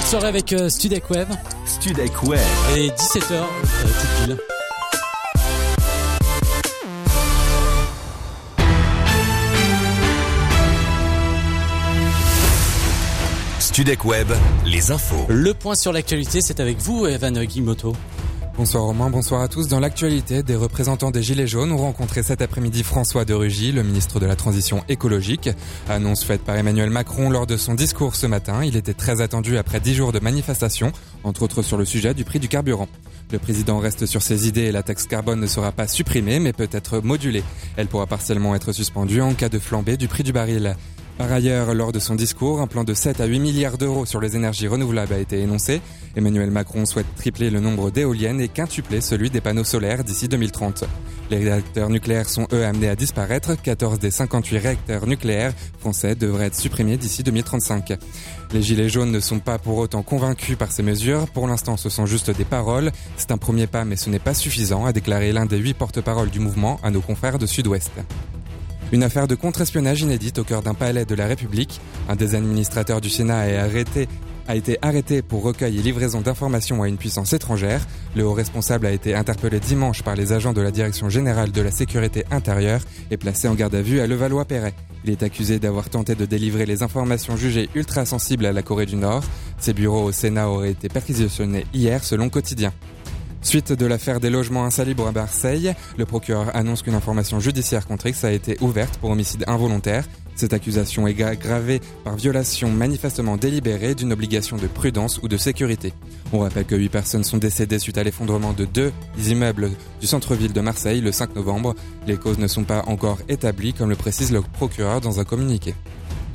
[0.00, 1.28] Bonne soirée avec euh, Studek Web.
[1.66, 2.40] Studek Web.
[2.74, 3.44] Et 17h, euh,
[3.84, 4.36] tout pile.
[13.58, 14.32] Studek Web,
[14.64, 15.26] les infos.
[15.28, 17.94] Le point sur l'actualité, c'est avec vous, Evan Guimoto.
[18.60, 19.68] Bonsoir Romain, bonsoir à tous.
[19.68, 23.82] Dans l'actualité, des représentants des Gilets jaunes ont rencontré cet après-midi François de Rugy, le
[23.82, 25.48] ministre de la Transition écologique.
[25.88, 28.62] Annonce faite par Emmanuel Macron lors de son discours ce matin.
[28.62, 30.92] Il était très attendu après dix jours de manifestations,
[31.24, 32.86] entre autres sur le sujet du prix du carburant.
[33.32, 36.52] Le président reste sur ses idées et la taxe carbone ne sera pas supprimée mais
[36.52, 37.44] peut être modulée.
[37.78, 40.76] Elle pourra partiellement être suspendue en cas de flambée du prix du baril.
[41.20, 44.22] Par ailleurs, lors de son discours, un plan de 7 à 8 milliards d'euros sur
[44.22, 45.82] les énergies renouvelables a été énoncé.
[46.16, 50.84] Emmanuel Macron souhaite tripler le nombre d'éoliennes et quintupler celui des panneaux solaires d'ici 2030.
[51.30, 53.54] Les réacteurs nucléaires sont eux amenés à disparaître.
[53.54, 57.98] 14 des 58 réacteurs nucléaires français devraient être supprimés d'ici 2035.
[58.54, 61.26] Les Gilets jaunes ne sont pas pour autant convaincus par ces mesures.
[61.26, 62.92] Pour l'instant, ce sont juste des paroles.
[63.18, 66.30] C'est un premier pas, mais ce n'est pas suffisant, a déclaré l'un des huit porte-paroles
[66.30, 67.92] du mouvement à nos confrères de Sud-Ouest.
[68.92, 71.80] Une affaire de contre-espionnage inédite au cœur d'un palais de la République.
[72.08, 76.96] Un des administrateurs du Sénat a été arrêté pour recueil et livraison d'informations à une
[76.96, 77.86] puissance étrangère.
[78.16, 81.60] Le haut responsable a été interpellé dimanche par les agents de la Direction générale de
[81.60, 82.80] la sécurité intérieure
[83.12, 84.74] et placé en garde à vue à Levallois-Perret.
[85.04, 88.86] Il est accusé d'avoir tenté de délivrer les informations jugées ultra sensibles à la Corée
[88.86, 89.22] du Nord.
[89.58, 92.72] Ses bureaux au Sénat auraient été perquisitionnés hier selon Quotidien.
[93.42, 98.06] Suite de l'affaire des logements insalubres à Marseille, le procureur annonce qu'une information judiciaire contre
[98.06, 100.04] X a été ouverte pour homicide involontaire.
[100.36, 105.92] Cette accusation est gravée par violation manifestement délibérée d'une obligation de prudence ou de sécurité.
[106.32, 108.92] On rappelle que 8 personnes sont décédées suite à l'effondrement de deux
[109.26, 111.74] immeubles du centre-ville de Marseille le 5 novembre.
[112.06, 115.74] Les causes ne sont pas encore établies comme le précise le procureur dans un communiqué.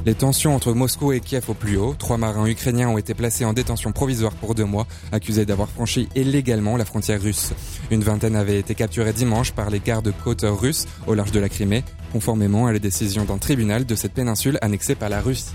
[0.05, 1.95] Les tensions entre Moscou et Kiev au plus haut.
[1.97, 6.07] Trois marins ukrainiens ont été placés en détention provisoire pour deux mois, accusés d'avoir franchi
[6.15, 7.53] illégalement la frontière russe.
[7.89, 11.83] Une vingtaine avait été capturée dimanche par les gardes-côtes russes au large de la Crimée,
[12.13, 15.49] conformément à la décision d'un tribunal de cette péninsule annexée par la Russie.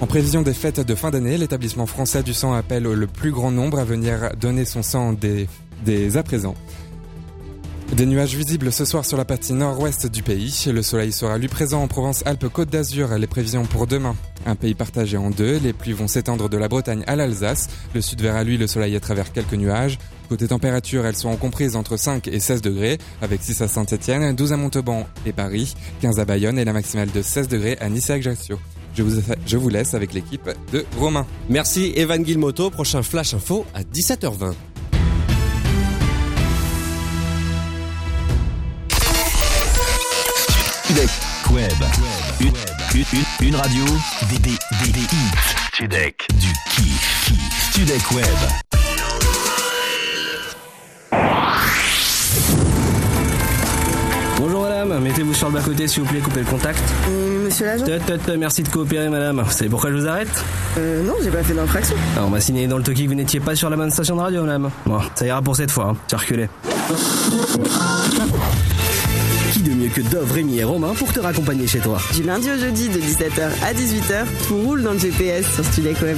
[0.00, 3.52] En prévision des fêtes de fin d'année, l'établissement français du sang appelle le plus grand
[3.52, 5.46] nombre à venir donner son sang dès,
[5.84, 6.56] dès à présent.
[7.92, 10.64] Des nuages visibles ce soir sur la partie nord-ouest du pays.
[10.72, 13.18] Le soleil sera lui présent en Provence-Alpes-Côte d'Azur.
[13.18, 14.16] Les prévisions pour demain.
[14.46, 15.58] Un pays partagé en deux.
[15.58, 17.68] Les pluies vont s'étendre de la Bretagne à l'Alsace.
[17.94, 19.98] Le sud verra lui le soleil à travers quelques nuages.
[20.30, 24.54] Côté température, elles seront comprises entre 5 et 16 degrés, avec 6 à Saint-Etienne, 12
[24.54, 28.08] à Montauban et Paris, 15 à Bayonne et la maximale de 16 degrés à Nice
[28.08, 28.58] et Ajaccio.
[28.94, 31.26] Je vous, je vous laisse avec l'équipe de Romain.
[31.50, 32.70] Merci Evan Guilmoto.
[32.70, 34.54] Prochain Flash Info à 17h20.
[40.92, 41.10] Studek
[41.54, 41.72] Web.
[42.40, 42.48] Une,
[42.94, 43.04] une,
[43.40, 43.82] une, une radio.
[44.28, 45.08] Des hits.
[45.72, 46.26] Studek.
[46.34, 47.32] Du kiff.
[47.70, 48.26] Studek Web.
[54.36, 56.78] Bonjour madame, mettez-vous sur le bas-côté s'il vous plaît, coupez le contact.
[57.08, 59.40] Euh, monsieur l'agent Tut, tut, tut, merci de coopérer madame.
[59.40, 60.44] Vous savez pourquoi je vous arrête
[60.76, 61.96] Euh, non, j'ai pas fait d'infraction.
[62.16, 64.16] Alors, On m'a signé dans le toki que vous n'étiez pas sur la bonne station
[64.16, 64.68] de radio madame.
[64.84, 65.96] Bon, ça ira pour cette fois, hein.
[66.06, 66.50] circulez.
[69.52, 72.50] Qui de mieux que Dove, Rémi et Romain pour te raccompagner chez toi Du lundi
[72.50, 76.16] au jeudi de 17h à 18h, tout roule dans le GPS sur Studek Web.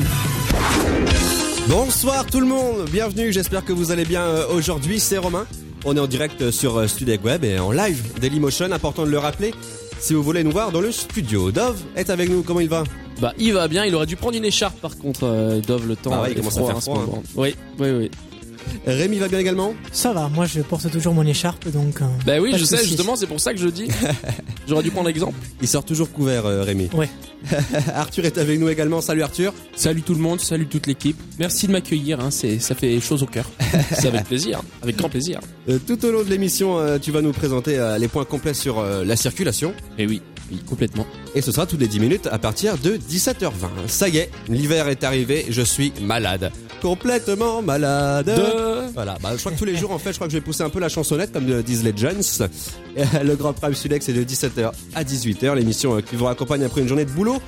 [1.69, 5.47] Bonsoir tout le monde, bienvenue, j'espère que vous allez bien euh, aujourd'hui, c'est Romain.
[5.85, 9.19] On est en direct sur euh, Studek Web et en live Dailymotion, important de le
[9.19, 9.53] rappeler.
[9.99, 12.85] Si vous voulez nous voir dans le studio, Dove est avec nous, comment il va?
[13.21, 13.85] Bah, il va bien.
[13.85, 16.13] Il aurait dû prendre une écharpe par contre, euh, Dove, le temps.
[16.15, 17.23] Ah ouais, il commence à froid faire froid, hein.
[17.35, 18.11] Oui, oui, oui.
[18.87, 22.01] Rémi va bien également Ça va, moi je porte toujours mon écharpe donc.
[22.03, 22.89] euh, Bah oui, je sais, soucis.
[22.91, 23.89] justement, c'est pour ça que je dis.
[24.69, 25.35] J'aurais dû prendre l'exemple.
[25.63, 26.89] Il sort toujours couvert, euh, Rémi.
[26.95, 27.09] Ouais.
[27.95, 29.53] Arthur est avec nous également, salut Arthur.
[29.77, 31.17] Salut tout le monde, salut toute l'équipe.
[31.39, 33.51] Merci de m'accueillir, hein, c'est, ça fait chose au cœur.
[33.93, 35.41] c'est avec plaisir, avec grand plaisir.
[35.69, 38.55] Euh, tout au long de l'émission, euh, tu vas nous présenter euh, les points complets
[38.55, 39.75] sur euh, la circulation.
[39.99, 41.07] Et oui, oui, complètement.
[41.35, 43.89] Et ce sera tous les 10 minutes à partir de 17h20.
[43.89, 46.51] Ça y est, l'hiver est arrivé, je suis malade.
[46.85, 48.27] Complètement malade.
[48.27, 50.37] De- Voilà, bah, je crois que tous les jours, en fait, je crois que je
[50.37, 51.93] vais pousser un peu la chansonnette, comme le disent les
[53.25, 56.83] le Grand Prime Sudex, c'est de 17h à 18h, l'émission euh, qui vous raccompagne après
[56.83, 57.39] une journée de boulot.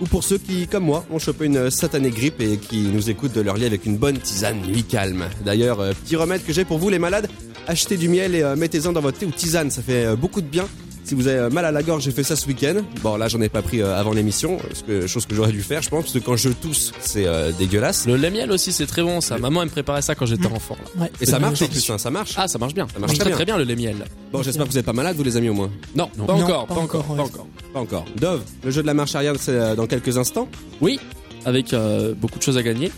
[0.00, 3.34] Ou pour ceux qui, comme moi, ont chopé une satanée grippe et qui nous écoutent
[3.34, 5.24] de leur lit avec une bonne tisane nuit calme.
[5.44, 7.28] D'ailleurs, euh, petit remède que j'ai pour vous les malades,
[7.66, 10.46] achetez du miel et euh, mettez-en dans votre thé ou tisane, ça fait beaucoup de
[10.48, 10.66] bien.
[11.06, 12.82] Si vous avez mal à la gorge, j'ai fait ça ce week-end.
[13.00, 14.58] Bon, là, j'en ai pas pris euh, avant l'émission,
[15.06, 18.06] chose que j'aurais dû faire, je pense, parce que quand je tousse, c'est euh, dégueulasse.
[18.08, 19.38] Le lait miel aussi, c'est très bon ça.
[19.38, 20.76] Maman, elle me préparait ça quand j'étais enfant.
[20.96, 21.02] là.
[21.02, 21.12] Ouais.
[21.20, 22.34] Et ça marche en plus, hein, ça marche.
[22.36, 22.88] Ah, ça marche bien.
[22.92, 23.36] Ça marche très très, bien.
[23.36, 23.94] très bien le lait miel.
[24.32, 25.70] Bon, j'espère que vous êtes pas malade, vous les amis au moins.
[25.94, 27.46] Non, pas Non, encore, pas pas encore, encore, pas encore.
[27.72, 28.04] Pas encore.
[28.16, 30.48] Dove, le jeu de la marche arrière, c'est euh, dans quelques instants.
[30.80, 30.98] Oui,
[31.44, 32.90] avec euh, beaucoup de choses à gagner.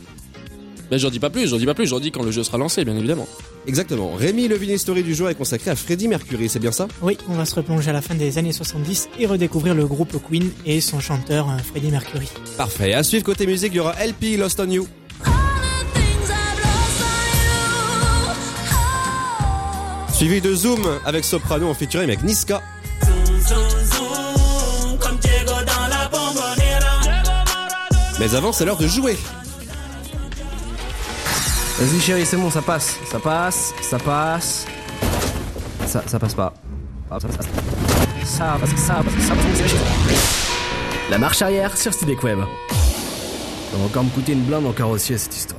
[0.90, 2.58] Mais j'en dis pas plus, j'en dis pas plus, j'en dis quand le jeu sera
[2.58, 3.28] lancé, bien évidemment.
[3.66, 4.14] Exactement.
[4.14, 6.88] Rémi, le Vinyl Story du jour est consacré à Freddie Mercury, c'est bien ça?
[7.02, 10.16] Oui, on va se replonger à la fin des années 70 et redécouvrir le groupe
[10.28, 12.28] Queen et son chanteur euh, Freddie Mercury.
[12.56, 12.94] Parfait.
[12.94, 14.86] À suivre côté musique, il y aura LP Lost on You.
[20.14, 22.60] Suivi de Zoom avec Soprano en featuring avec Niska.
[28.18, 29.16] Mais avant, c'est l'heure de jouer.
[31.78, 32.96] Vas-y chérie, c'est bon, ça passe.
[33.10, 34.66] Ça passe, ça passe.
[35.86, 36.52] Ça, ça passe pas.
[37.10, 39.72] Ah, Ça passe, ça passe, ça passe.
[41.10, 42.40] La marche arrière sur Studek Web.
[42.70, 45.57] Ça va encore me coûter une blinde en carrossier cette histoire.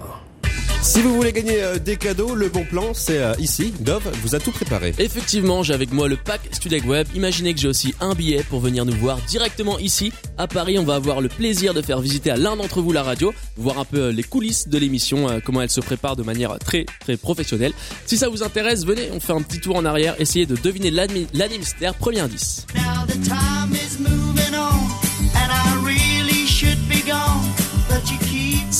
[0.82, 3.74] Si vous voulez gagner euh, des cadeaux, le bon plan, c'est euh, ici.
[3.82, 4.94] Dove vous a tout préparé.
[4.98, 7.08] Effectivement, j'ai avec moi le pack Studek Web.
[7.16, 10.80] Imaginez que j'ai aussi un billet pour venir nous voir directement ici à Paris.
[10.80, 13.78] On va avoir le plaisir de faire visiter à l'un d'entre vous la radio, voir
[13.78, 16.86] un peu euh, les coulisses de l'émission, euh, comment elle se prépare de manière très
[17.02, 17.74] très professionnelle.
[18.06, 20.92] Si ça vous intéresse, venez, on fait un petit tour en arrière, essayez de deviner
[20.92, 21.94] l'année l'année mystère.
[21.96, 22.66] Premier indice.
[22.74, 24.00] Now the time is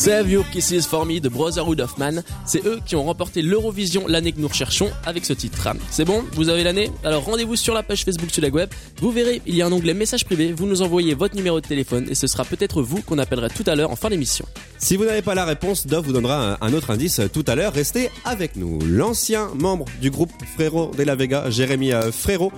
[0.10, 2.24] Save Your Kisses For de Brotherhood of Man.
[2.44, 5.68] C'est eux qui ont remporté l'Eurovision l'année que nous recherchons avec ce titre.
[5.92, 6.24] C'est bon?
[6.34, 6.90] Vous avez l'année?
[7.04, 8.70] Alors rendez-vous sur la page Facebook Studek Web.
[8.98, 10.52] Vous verrez, il y a un onglet message privé.
[10.52, 13.62] Vous nous envoyez votre numéro de téléphone et ce sera peut-être vous qu'on appellera tout
[13.68, 14.48] à l'heure en fin d'émission.
[14.80, 17.54] Si vous n'avez pas la réponse, Dove vous donnera un, autre indice euh, tout à
[17.54, 17.74] l'heure.
[17.74, 18.80] Restez avec nous.
[18.80, 22.52] L'ancien membre du groupe Frérot de la Vega, Jérémy euh, Frérot,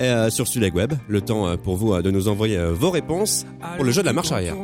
[0.00, 0.94] est euh, sur Studek Web.
[1.06, 4.32] Le temps pour vous de nous envoyer vos réponses pour le jeu de la marche
[4.32, 4.56] arrière.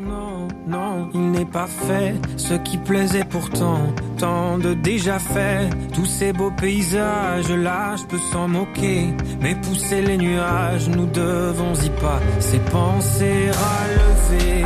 [0.67, 2.15] Non, il n'est pas fait.
[2.37, 3.81] Ce qui plaisait pourtant,
[4.19, 5.69] tant de déjà fait.
[5.93, 9.09] Tous ces beaux paysages là, je peux s'en moquer.
[9.41, 12.21] Mais pousser les nuages, nous devons y pas.
[12.39, 14.65] Ces pensées relever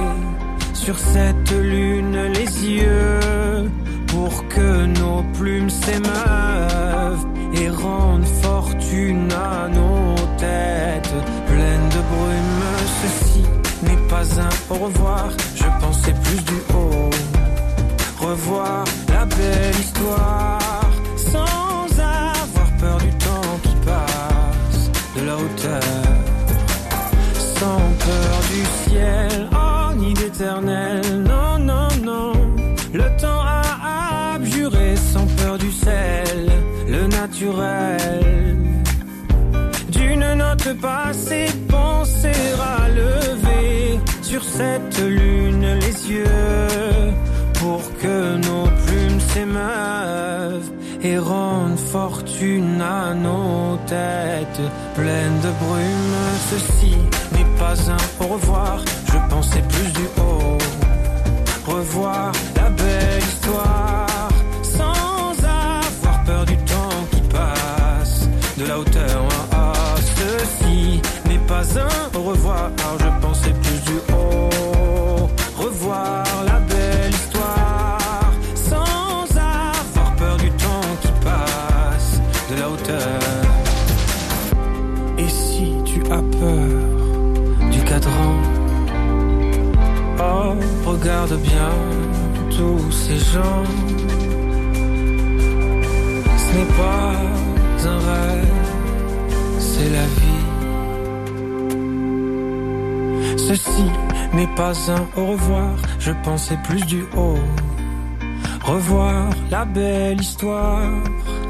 [0.74, 3.70] sur cette lune les yeux
[4.08, 11.14] pour que nos plumes s'émeuvent et rendent fortune à nos têtes
[11.46, 12.55] pleines de brume.
[13.82, 17.10] N'est pas un au revoir, je pensais plus du haut.
[18.18, 26.02] Revoir la belle histoire sans avoir peur du temps qui passe, de la hauteur,
[27.58, 31.02] sans peur du ciel, oh ni d'éternel.
[31.22, 32.32] Non, non, non,
[32.94, 36.50] le temps a abjuré sans peur du sel,
[36.88, 38.56] le naturel.
[39.90, 41.48] D'une note passée,
[44.30, 47.14] sur cette lune les yeux
[47.60, 50.70] pour que nos plumes s'émeuvent
[51.00, 54.62] et rendent fortune à nos têtes
[54.96, 56.16] pleines de brume.
[56.50, 56.96] Ceci
[57.34, 58.80] n'est pas un au revoir,
[59.12, 60.58] je pensais plus du haut.
[61.64, 64.28] Revoir la belle histoire
[64.62, 68.28] sans avoir peur du temps qui passe
[68.58, 69.28] de la hauteur.
[69.52, 72.70] Ah, ceci n'est pas un au revoir,
[91.26, 91.70] regarde bien
[92.50, 93.64] tous ces gens.
[96.36, 97.12] Ce n'est pas
[97.88, 98.54] un rêve,
[99.58, 100.44] c'est la vie.
[103.36, 103.86] Ceci
[104.34, 107.38] n'est pas un au revoir, je pensais plus du haut.
[108.64, 110.90] Revoir la belle histoire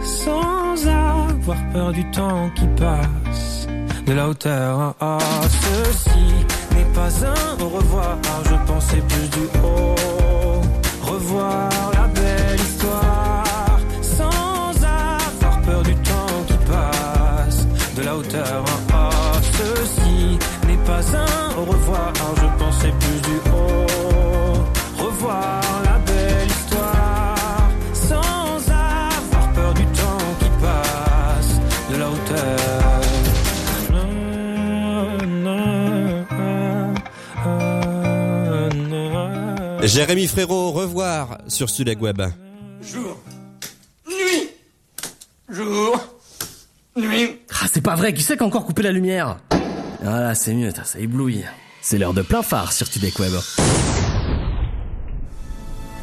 [0.03, 3.67] sans avoir peur du temps qui passe
[4.07, 4.95] de la hauteur.
[5.01, 10.61] Ah, ceci n'est pas un au revoir, je pensais plus du haut.
[11.03, 17.67] Revoir la belle histoire sans avoir peur du temps qui passe
[17.97, 18.65] de la hauteur.
[18.93, 25.05] Ah, ah, ceci n'est pas un au revoir, je pensais plus du haut.
[25.05, 31.53] Revoir la belle histoire sans avoir peur du temps qui passe
[31.91, 32.56] de la hauteur.
[39.87, 42.21] Jérémy Frérot, revoir sur Studek Web.
[42.83, 43.21] Jour,
[44.09, 44.51] nuit,
[45.49, 46.01] jour,
[46.97, 47.39] nuit.
[47.51, 49.39] Ah, c'est pas vrai, qui c'est qui a encore coupé la lumière?
[50.03, 51.45] Voilà, c'est mieux, ça éblouit.
[51.83, 53.33] C'est l'heure de plein phare sur Studek Web.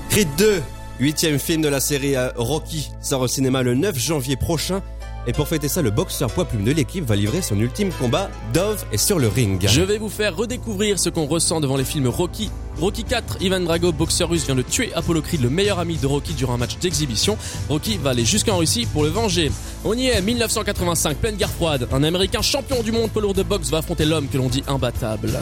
[0.10, 0.62] Creed 2,
[1.02, 4.82] huitième film de la série euh, Rocky, sort au cinéma le 9 janvier prochain.
[5.26, 8.30] Et pour fêter ça, le boxeur poids plume de l'équipe va livrer son ultime combat.
[8.54, 9.66] Dove est sur le ring.
[9.68, 12.50] Je vais vous faire redécouvrir ce qu'on ressent devant les films Rocky.
[12.80, 16.08] Rocky 4, Ivan Drago, boxeur russe, vient de tuer Apollo Creed, le meilleur ami de
[16.08, 17.38] Rocky durant un match d'exhibition.
[17.70, 19.52] Rocky va aller jusqu'en Russie pour le venger.
[19.86, 21.88] On y est, 1985, pleine guerre froide.
[21.94, 24.64] Un américain champion du monde poids lourd de boxe va affronter l'homme que l'on dit
[24.68, 25.40] imbattable.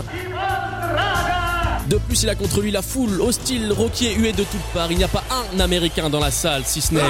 [1.89, 4.91] De plus, il a contre lui la foule hostile, Rocky est hué de toutes parts.
[4.91, 7.01] Il n'y a pas un américain dans la salle, si ce n'est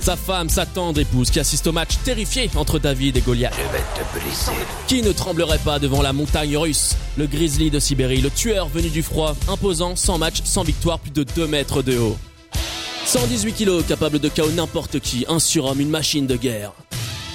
[0.00, 3.54] sa femme, sa tendre épouse, qui assiste au match terrifié entre David et Goliath.
[4.86, 8.88] Qui ne tremblerait pas devant la montagne russe Le grizzly de Sibérie, le tueur venu
[8.88, 12.16] du froid, imposant, sans match, sans victoire, plus de 2 mètres de haut.
[13.06, 16.72] 118 kilos, capable de KO n'importe qui, un surhomme, une machine de guerre.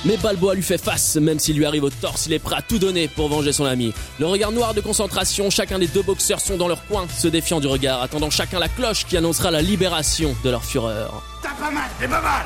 [0.05, 2.62] Mais Balboa lui fait face, même s'il lui arrive au torse, il est prêt à
[2.62, 3.93] tout donner pour venger son ami.
[4.17, 7.60] Le regard noir de concentration, chacun des deux boxeurs sont dans leur coin, se défiant
[7.60, 11.28] du regard, attendant chacun la cloche qui annoncera la libération de leur fureur.
[11.41, 12.46] T'as pas mal, t'es pas mal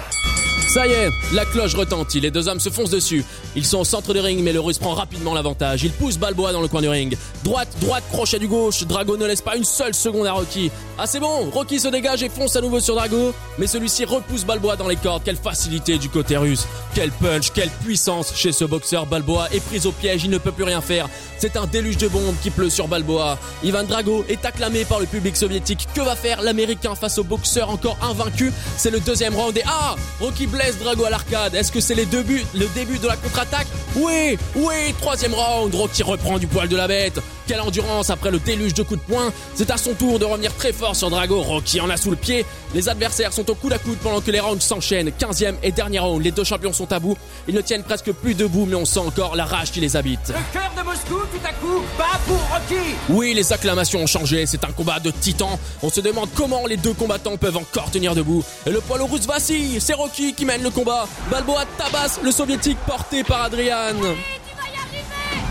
[0.67, 3.23] Ça y est, la cloche retentit, les deux hommes se foncent dessus.
[3.55, 5.83] Ils sont au centre du ring, mais le russe prend rapidement l'avantage.
[5.83, 7.15] Il pousse Balboa dans le coin du ring.
[7.43, 8.83] Droite, droite, crochet du gauche.
[8.83, 10.71] Drago ne laisse pas une seule seconde à Rocky.
[10.97, 13.33] Ah c'est bon, Rocky se dégage et fonce à nouveau sur Drago.
[13.59, 15.21] Mais celui-ci repousse Balboa dans les cordes.
[15.23, 16.65] Quelle facilité du côté russe.
[16.95, 19.05] Quel punch, quelle puissance chez ce boxeur.
[19.05, 21.07] Balboa est pris au piège, il ne peut plus rien faire.
[21.37, 23.37] C'est un déluge de bombes qui pleut sur Balboa.
[23.63, 25.87] Ivan Drago est acclamé par le public soviétique.
[25.93, 28.51] Que va faire l'américain face au boxeur encore invaincu?
[28.83, 31.55] C'est le deuxième round et ah Rocky blesse Drago à l'arcade.
[31.55, 32.21] Est-ce que c'est les deux
[32.53, 33.67] le début de la contre-attaque?
[33.95, 35.73] Oui, oui, troisième round.
[35.73, 37.17] Rocky reprend du poil de la bête.
[37.47, 39.31] Quelle endurance après le déluge de coups de poing.
[39.55, 41.41] C'est à son tour de revenir très fort sur Drago.
[41.41, 42.45] Rocky en a sous le pied.
[42.73, 45.09] Les adversaires sont au coude à coude pendant que les rounds s'enchaînent.
[45.09, 46.23] 15e et dernier round.
[46.23, 47.17] Les deux champions sont à bout.
[47.47, 50.29] Ils ne tiennent presque plus debout, mais on sent encore la rage qui les habite.
[50.29, 54.45] Le cœur de Moscou, tout à coup, bat pour Rocky Oui, les acclamations ont changé,
[54.45, 55.59] c'est un combat de titans.
[55.81, 58.43] On se demande comment les deux combattants peuvent encore tenir debout.
[58.65, 61.07] Et le poids lourd russe vacille, c'est Rocky qui mène le combat.
[61.29, 63.93] Balboa tabasse le soviétique porté par Adrian.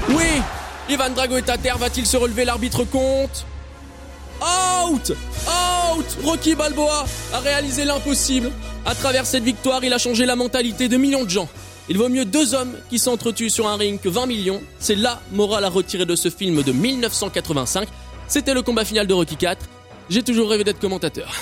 [0.08, 0.24] Oui,
[0.88, 3.46] Ivan Drago est à terre, va-t-il se relever L'arbitre compte.
[4.40, 5.12] Out
[5.46, 8.50] Out Rocky Balboa a réalisé l'impossible.
[8.84, 11.48] À travers cette victoire, il a changé la mentalité de millions de gens.
[11.88, 14.60] Il vaut mieux deux hommes qui s'entretuent sur un ring que 20 millions.
[14.78, 17.88] C'est la morale à retirer de ce film de 1985.
[18.26, 19.64] C'était le combat final de Rocky 4.
[20.10, 21.32] J'ai toujours rêvé d'être commentateur.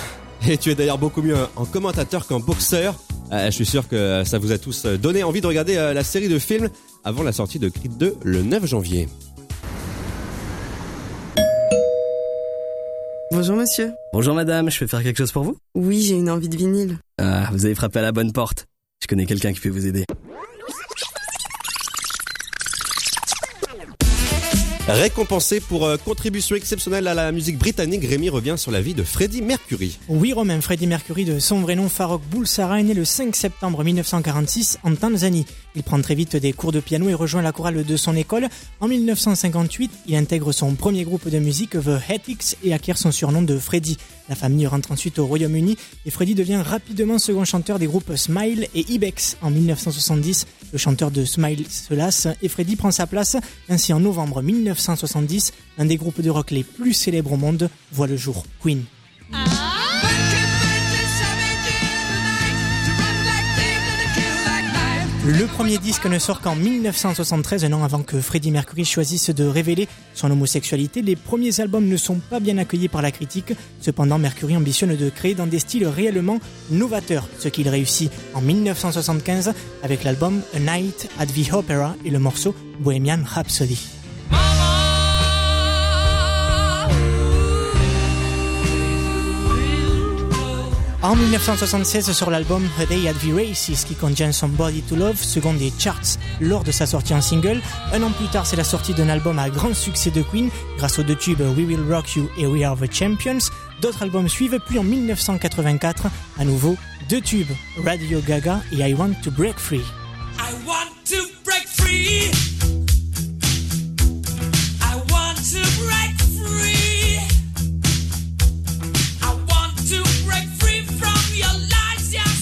[0.47, 2.95] Et tu es d'ailleurs beaucoup mieux en commentateur qu'en boxeur.
[3.31, 6.03] Euh, je suis sûr que ça vous a tous donné envie de regarder euh, la
[6.03, 6.69] série de films
[7.03, 9.07] avant la sortie de Creed 2 le 9 janvier.
[13.33, 13.93] Bonjour monsieur.
[14.11, 15.55] Bonjour madame, je peux faire quelque chose pour vous?
[15.73, 16.97] Oui, j'ai une envie de vinyle.
[17.17, 18.65] Ah, vous avez frappé à la bonne porte.
[19.01, 20.03] Je connais quelqu'un qui peut vous aider.
[24.87, 29.03] Récompensé pour euh, contribution exceptionnelle à la musique britannique, Rémi revient sur la vie de
[29.03, 29.99] Freddie Mercury.
[30.09, 33.83] Oui, Romain, Freddie Mercury, de son vrai nom Farrokh Bulsara, est né le 5 septembre
[33.83, 35.45] 1946 en Tanzanie.
[35.75, 38.47] Il prend très vite des cours de piano et rejoint la chorale de son école.
[38.79, 43.43] En 1958, il intègre son premier groupe de musique, The Hetics, et acquiert son surnom
[43.43, 43.97] de Freddie.
[44.31, 48.69] La famille rentre ensuite au Royaume-Uni et Freddie devient rapidement second chanteur des groupes Smile
[48.73, 49.35] et Ibex.
[49.41, 53.35] En 1970, le chanteur de Smile se lasse et Freddie prend sa place.
[53.67, 58.07] Ainsi, en novembre 1970, un des groupes de rock les plus célèbres au monde voit
[58.07, 58.85] le jour, Queen.
[65.23, 69.45] Le premier disque ne sort qu'en 1973, un an avant que Freddie Mercury choisisse de
[69.45, 71.03] révéler son homosexualité.
[71.03, 73.53] Les premiers albums ne sont pas bien accueillis par la critique.
[73.81, 76.39] Cependant, Mercury ambitionne de créer dans des styles réellement
[76.71, 82.17] novateurs, ce qu'il réussit en 1975 avec l'album A Night at the Opera et le
[82.17, 84.00] morceau Bohemian Rhapsody.
[91.03, 95.53] En 1976, sur l'album A Day at the Races, qui contient Somebody to Love, second
[95.53, 97.59] des charts lors de sa sortie en single.
[97.91, 100.99] Un an plus tard, c'est la sortie d'un album à grand succès de Queen, grâce
[100.99, 103.49] aux deux tubes We Will Rock You et We Are the Champions.
[103.81, 106.05] D'autres albums suivent, puis en 1984,
[106.37, 106.77] à nouveau,
[107.09, 107.51] deux tubes,
[107.83, 109.81] Radio Gaga et I Want to Break Free.
[110.37, 112.29] I want to break free.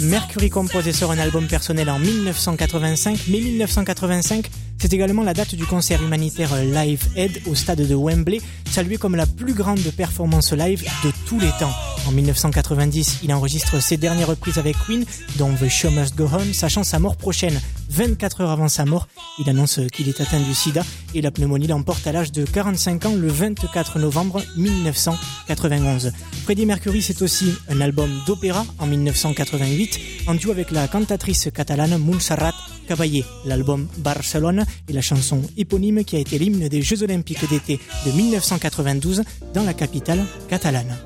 [0.02, 5.56] Mercury compose et sort un album personnel en 1985, mais 1985, c'est également la date
[5.56, 8.40] du concert humanitaire Live Aid au stade de Wembley,
[8.70, 11.74] salué comme la plus grande performance live de tous les temps.
[12.08, 15.06] En 1990, il enregistre ses dernières reprises avec Queen,
[15.38, 17.60] dont The Show Must Go On, sachant sa mort prochaine.
[17.90, 19.08] 24 heures avant sa mort.
[19.40, 23.06] Il annonce qu'il est atteint du sida et la pneumonie l'emporte à l'âge de 45
[23.06, 26.12] ans le 24 novembre 1991.
[26.44, 31.98] Freddie Mercury, c'est aussi un album d'opéra en 1988 en duo avec la cantatrice catalane
[31.98, 32.54] Montserrat
[32.88, 33.24] Caballé.
[33.46, 38.12] L'album Barcelone est la chanson éponyme qui a été l'hymne des Jeux Olympiques d'été de
[38.12, 40.98] 1992 dans la capitale catalane.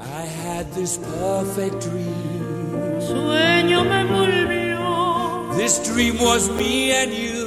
[0.00, 2.54] I had this perfect dream.
[5.56, 7.44] This dream was me and you.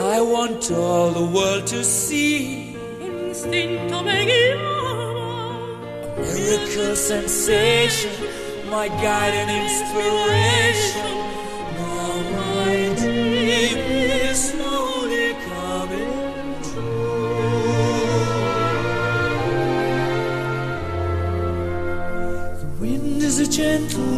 [0.00, 2.76] I want all the world to see.
[3.32, 4.80] Guiaba.
[6.16, 8.12] Miracle sensation,
[8.70, 11.10] my guide and inspiration.
[11.78, 13.78] Now my dream
[14.26, 17.40] is slowly coming true.
[22.60, 24.09] The wind is a gentle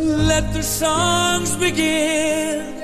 [0.00, 2.80] Let the songs begin.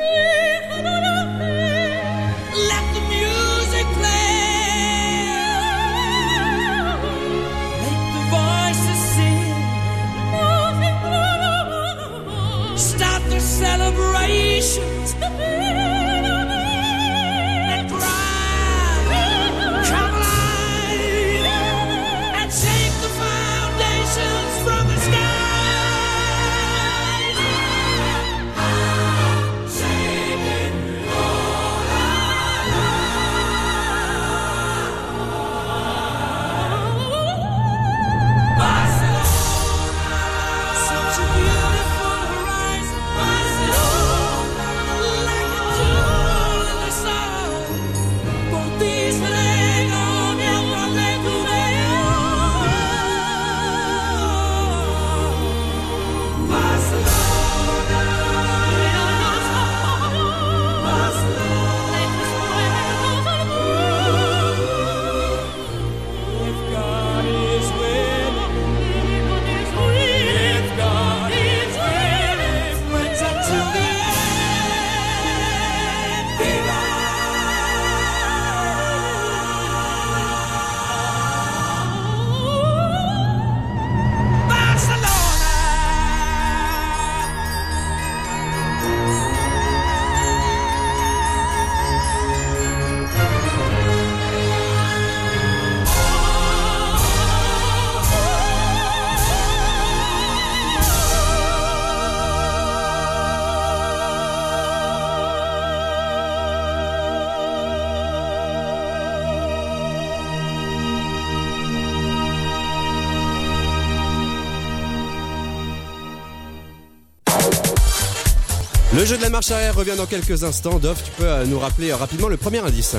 [118.96, 120.78] Le jeu de la marche arrière revient dans quelques instants.
[120.78, 122.96] Dov, tu peux euh, nous rappeler euh, rapidement le premier indice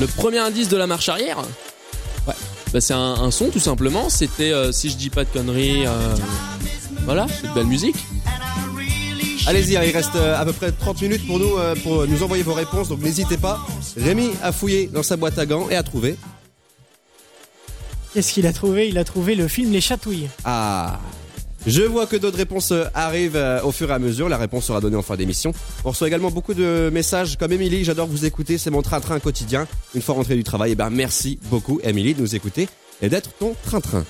[0.00, 1.38] Le premier indice de la marche arrière
[2.28, 2.34] Ouais.
[2.72, 4.10] Bah, c'est un, un son tout simplement.
[4.10, 6.14] C'était, euh, si je dis pas de conneries, euh,
[7.04, 7.96] voilà, c'est de belle musique.
[9.48, 12.44] Allez-y, hein, il reste à peu près 30 minutes pour nous, euh, pour nous envoyer
[12.44, 13.58] vos réponses, donc n'hésitez pas.
[13.96, 16.16] Rémi a fouillé dans sa boîte à gants et a trouvé.
[18.14, 18.88] Qu'est-ce qu'il a trouvé?
[18.88, 20.28] Il a trouvé le film Les Chatouilles.
[20.44, 21.00] Ah
[21.66, 24.28] Je vois que d'autres réponses euh, arrivent euh, au fur et à mesure.
[24.28, 25.52] La réponse sera donnée en fin d'émission.
[25.84, 27.84] On reçoit également beaucoup de messages comme Émilie.
[27.84, 28.56] J'adore vous écouter.
[28.56, 29.66] C'est mon train-train quotidien.
[29.94, 32.68] Une fois rentré du travail, eh ben merci beaucoup, Émilie, de nous écouter
[33.02, 34.04] et d'être ton train-train.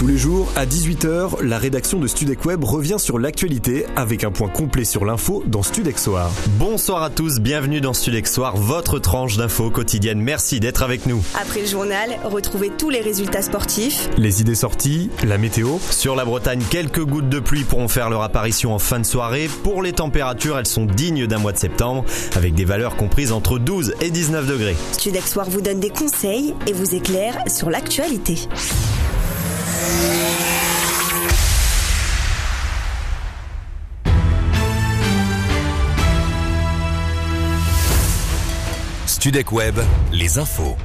[0.00, 4.30] Tous les jours, à 18h, la rédaction de Studec Web revient sur l'actualité avec un
[4.30, 6.32] point complet sur l'info dans Studec Soir.
[6.58, 10.18] Bonsoir à tous, bienvenue dans Studec Soir, votre tranche d'infos quotidienne.
[10.18, 11.22] Merci d'être avec nous.
[11.38, 14.08] Après le journal, retrouvez tous les résultats sportifs.
[14.16, 15.76] Les idées sorties, la météo.
[15.90, 19.50] Sur la Bretagne, quelques gouttes de pluie pourront faire leur apparition en fin de soirée.
[19.62, 23.58] Pour les températures, elles sont dignes d'un mois de septembre, avec des valeurs comprises entre
[23.58, 24.76] 12 et 19 degrés.
[24.92, 28.48] Studec Soir vous donne des conseils et vous éclaire sur l'actualité.
[39.20, 39.78] Studec Web,
[40.12, 40.76] les infos.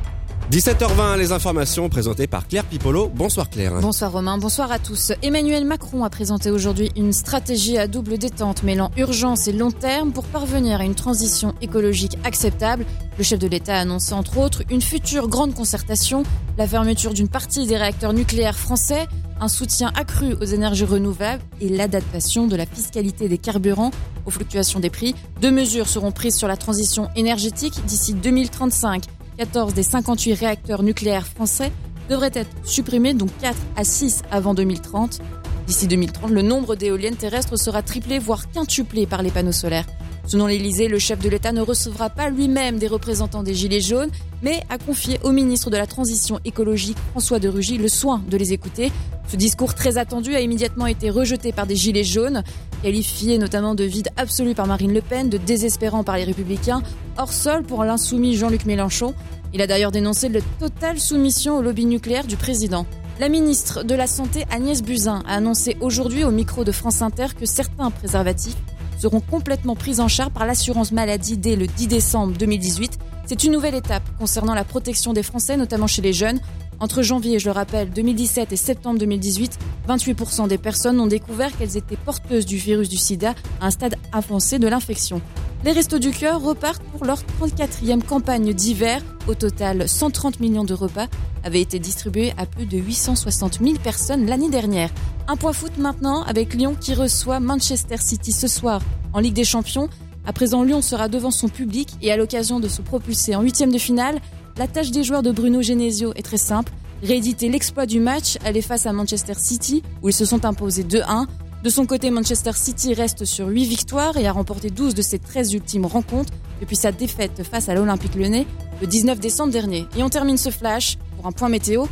[0.52, 3.10] 17h20, les informations présentées par Claire Pipolo.
[3.10, 3.80] Bonsoir Claire.
[3.82, 5.12] Bonsoir Romain, bonsoir à tous.
[5.24, 10.12] Emmanuel Macron a présenté aujourd'hui une stratégie à double détente mêlant urgence et long terme
[10.12, 12.86] pour parvenir à une transition écologique acceptable.
[13.18, 16.22] Le chef de l'État a annoncé entre autres une future grande concertation,
[16.60, 19.08] la fermeture d'une partie des réacteurs nucléaires français,
[19.42, 23.92] un soutien accru aux énergies renouvelables et l'adaptation de la fiscalité des carburants
[24.28, 25.16] aux fluctuations des prix.
[25.42, 29.06] Deux mesures seront prises sur la transition énergétique d'ici 2035.
[29.38, 31.72] 14 des 58 réacteurs nucléaires français
[32.10, 35.20] devraient être supprimés, donc 4 à 6 avant 2030.
[35.68, 39.88] D'ici 2030, le nombre d'éoliennes terrestres sera triplé, voire quintuplé par les panneaux solaires.
[40.28, 44.10] Selon l'Elysée, le chef de l'État ne recevra pas lui-même des représentants des Gilets jaunes,
[44.42, 48.38] mais a confié au ministre de la Transition écologique, François de Rugy, le soin de
[48.38, 48.92] les écouter.
[49.28, 52.44] Ce discours très attendu a immédiatement été rejeté par des Gilets jaunes,
[52.84, 56.84] qualifié notamment de vide absolu par Marine Le Pen, de désespérant par les Républicains,
[57.18, 59.14] hors sol pour l'insoumis Jean-Luc Mélenchon.
[59.54, 62.86] Il a d'ailleurs dénoncé la totale soumission au lobby nucléaire du président.
[63.20, 67.28] La ministre de la Santé Agnès Buzyn a annoncé aujourd'hui au micro de France Inter
[67.40, 68.58] que certains préservatifs
[69.00, 73.00] seront complètement pris en charge par l'assurance maladie dès le 10 décembre 2018.
[73.26, 76.40] C'est une nouvelle étape concernant la protection des Français, notamment chez les jeunes.
[76.80, 79.58] Entre janvier, je le rappelle, 2017 et septembre 2018,
[79.88, 83.96] 28% des personnes ont découvert qu'elles étaient porteuses du virus du sida à un stade
[84.12, 85.22] avancé de l'infection.
[85.64, 89.02] Les Restos du Cœur repartent pour leur 34e campagne d'hiver.
[89.28, 91.08] Au total, 130 millions de repas
[91.44, 94.92] avaient été distribués à plus de 860 000 personnes l'année dernière.
[95.28, 98.82] Un point foot maintenant avec Lyon qui reçoit Manchester City ce soir
[99.14, 99.90] en Ligue des Champions.
[100.28, 103.72] À présent, Lyon sera devant son public et à l'occasion de se propulser en huitième
[103.72, 104.20] de finale,
[104.58, 106.72] la tâche des joueurs de Bruno Genesio est très simple.
[107.04, 111.28] Rééditer l'exploit du match, aller face à Manchester City où ils se sont imposés 2-1.
[111.64, 115.20] De son côté, Manchester City reste sur 8 victoires et a remporté 12 de ses
[115.20, 118.48] 13 ultimes rencontres depuis sa défaite face à l'Olympique lyonnais
[118.82, 119.88] le 19 décembre dernier.
[119.98, 121.86] Et on termine ce flash pour un point météo.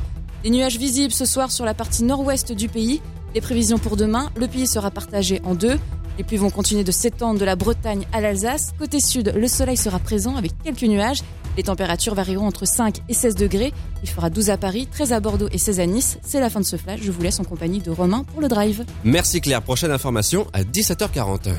[0.43, 3.01] Des nuages visibles ce soir sur la partie nord-ouest du pays.
[3.35, 5.79] Les prévisions pour demain, le pays sera partagé en deux.
[6.17, 8.73] Les pluies vont continuer de s'étendre de la Bretagne à l'Alsace.
[8.77, 11.21] Côté sud, le soleil sera présent avec quelques nuages.
[11.57, 13.73] Les températures varieront entre 5 et 16 degrés.
[14.03, 16.17] Il fera 12 à Paris, 13 à Bordeaux et 16 à Nice.
[16.23, 16.99] C'est la fin de ce flash.
[17.01, 18.85] Je vous laisse en compagnie de Romain pour le drive.
[19.03, 19.61] Merci Claire.
[19.61, 21.53] Prochaine information à 17h40.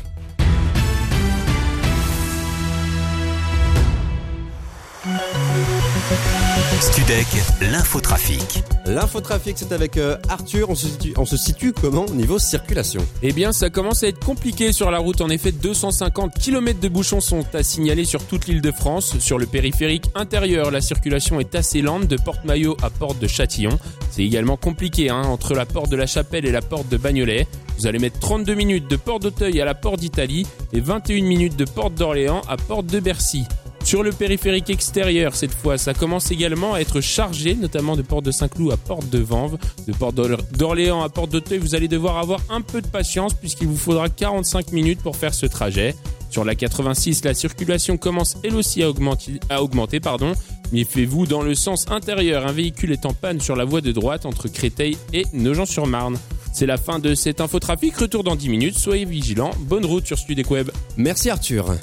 [6.81, 7.27] Studec,
[7.61, 8.65] l'infotrafic.
[8.87, 10.71] L'infotrafic, c'est avec euh, Arthur.
[10.71, 13.01] On se, situe, on se situe comment niveau circulation?
[13.23, 15.21] Eh bien, ça commence à être compliqué sur la route.
[15.21, 19.19] En effet, 250 km de bouchons sont à signaler sur toute l'île de France.
[19.21, 23.79] Sur le périphérique intérieur, la circulation est assez lente de Porte-Maillot à Porte de Châtillon.
[24.11, 27.47] C'est également compliqué hein, entre la Porte de la Chapelle et la Porte de Bagnolet.
[27.79, 31.57] Vous allez mettre 32 minutes de Porte d'Auteuil à la Porte d'Italie et 21 minutes
[31.57, 33.45] de Porte d'Orléans à Porte de Bercy.
[33.85, 38.25] Sur le périphérique extérieur, cette fois, ça commence également à être chargé, notamment de Porte
[38.25, 40.14] de Saint-Cloud à Porte de Vanves, de Porte
[40.57, 41.59] d'Orléans à Porte d'Auteuil.
[41.59, 45.35] Vous allez devoir avoir un peu de patience puisqu'il vous faudra 45 minutes pour faire
[45.35, 45.94] ce trajet.
[46.31, 50.33] Sur la 86, la circulation commence elle aussi à augmenter, à augmenter pardon.
[50.73, 54.25] Méfiez-vous dans le sens intérieur, un véhicule est en panne sur la voie de droite
[54.25, 56.18] entre Créteil et Nogent-sur-Marne.
[56.55, 60.18] C'est la fin de cet infotrafic, retour dans 10 minutes, soyez vigilants, bonne route sur
[60.18, 60.70] Studec Web.
[60.97, 61.77] Merci Arthur.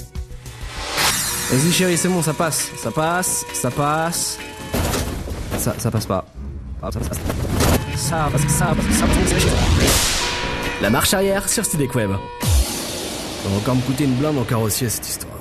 [1.52, 4.38] Vas-y chérie, c'est bon, ça passe, ça passe, ça passe.
[5.58, 6.24] Ça, ça passe pas.
[6.82, 7.18] Ah, Ça passe.
[7.94, 9.46] Ça passe, ça passe.
[10.80, 12.10] La marche arrière sur Studec Web.
[12.10, 15.31] Va encore me coûter une blinde en carrossier cette histoire.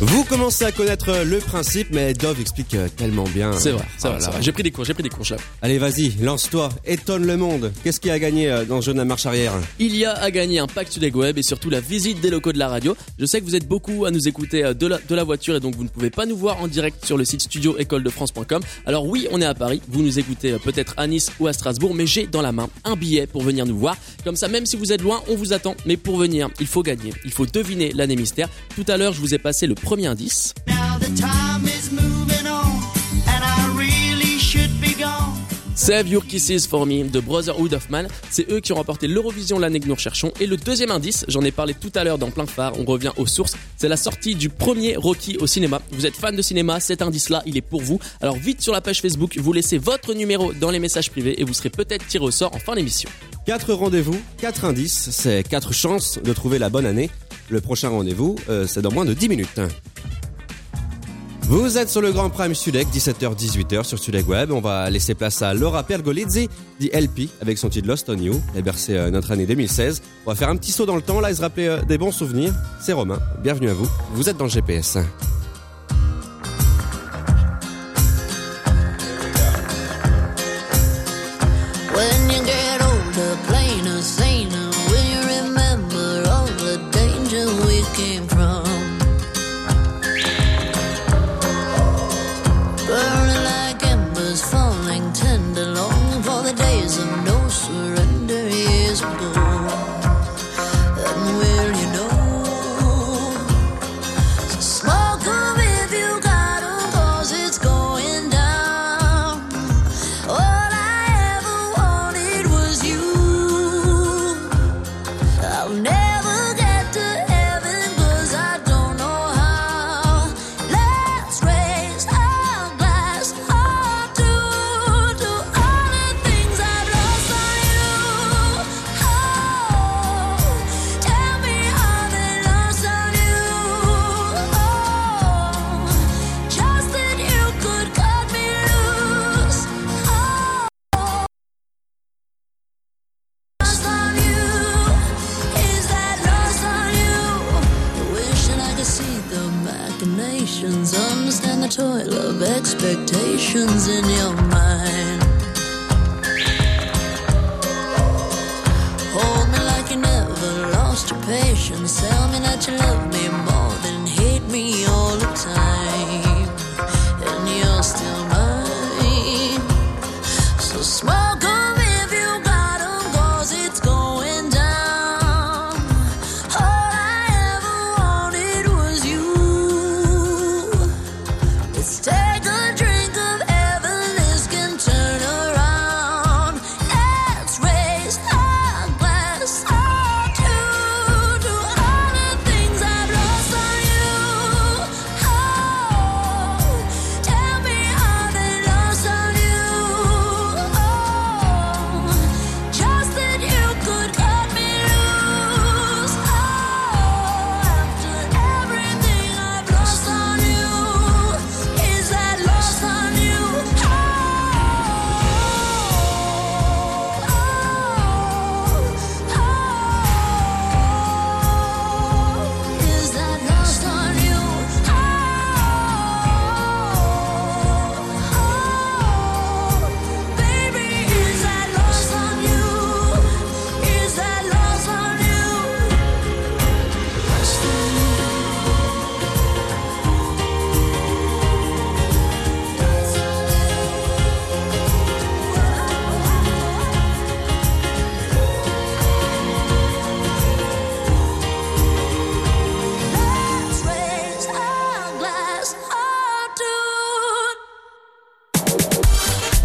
[0.00, 3.52] Vous commencez à connaître le principe, mais Dove explique euh, tellement bien.
[3.52, 4.40] C'est vrai, c'est Ah vrai, là là.
[4.40, 5.40] J'ai pris des cours, j'ai pris des cours, chef.
[5.62, 7.72] Allez, vas-y, lance-toi, étonne le monde.
[7.84, 9.52] Qu'est-ce qui a gagné euh, dans ce jeu de la marche arrière?
[9.78, 12.52] Il y a à gagner un pack Studec Web et surtout la visite des locaux
[12.52, 12.96] de la radio.
[13.20, 15.54] Je sais que vous êtes beaucoup à nous écouter euh, de la, de la voiture
[15.54, 18.62] et donc vous ne pouvez pas nous voir en direct sur le site studio écoledefrance.com.
[18.86, 21.52] Alors oui, on est à Paris, vous nous écoutez euh, peut-être à Nice ou à
[21.52, 23.96] Strasbourg, mais j'ai dans la main un billet pour venir nous voir.
[24.24, 25.76] Comme ça, même si vous êtes loin, on vous attend.
[25.86, 27.12] Mais pour venir, il faut gagner.
[27.24, 28.48] Il faut deviner l'année mystère.
[28.74, 30.54] Tout à l'heure, je vous ai passé le premier indice.
[35.76, 38.08] Save Your Kisses for Me de Brotherhood of Man.
[38.30, 40.32] C'est eux qui ont remporté l'Eurovision l'année que nous recherchons.
[40.40, 43.10] Et le deuxième indice, j'en ai parlé tout à l'heure dans plein phare, on revient
[43.18, 43.54] aux sources.
[43.76, 45.82] C'est la sortie du premier Rocky au cinéma.
[45.90, 48.00] Vous êtes fan de cinéma, cet indice-là, il est pour vous.
[48.22, 51.44] Alors vite sur la page Facebook, vous laissez votre numéro dans les messages privés et
[51.44, 53.10] vous serez peut-être tiré au sort en fin d'émission.
[53.44, 57.10] 4 rendez-vous, 4 indices, c'est 4 chances de trouver la bonne année.
[57.50, 59.60] Le prochain rendez-vous, euh, c'est dans moins de 10 minutes.
[61.42, 64.50] Vous êtes sur le Grand Prime Sudec, 17h-18h sur Sudec Web.
[64.50, 66.48] On va laisser place à Laura Pergolizzi,
[66.80, 68.40] dit LP, avec son titre Lost on You.
[68.56, 70.00] Et bercé euh, notre année 2016.
[70.24, 71.98] On va faire un petit saut dans le temps, là, et se rappeler euh, des
[71.98, 72.54] bons souvenirs.
[72.80, 73.20] C'est Romain.
[73.42, 73.88] Bienvenue à vous.
[74.14, 74.96] Vous êtes dans le GPS.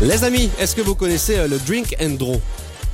[0.10, 2.42] Les amis, est-ce que vous connaissez euh, le drink and draw?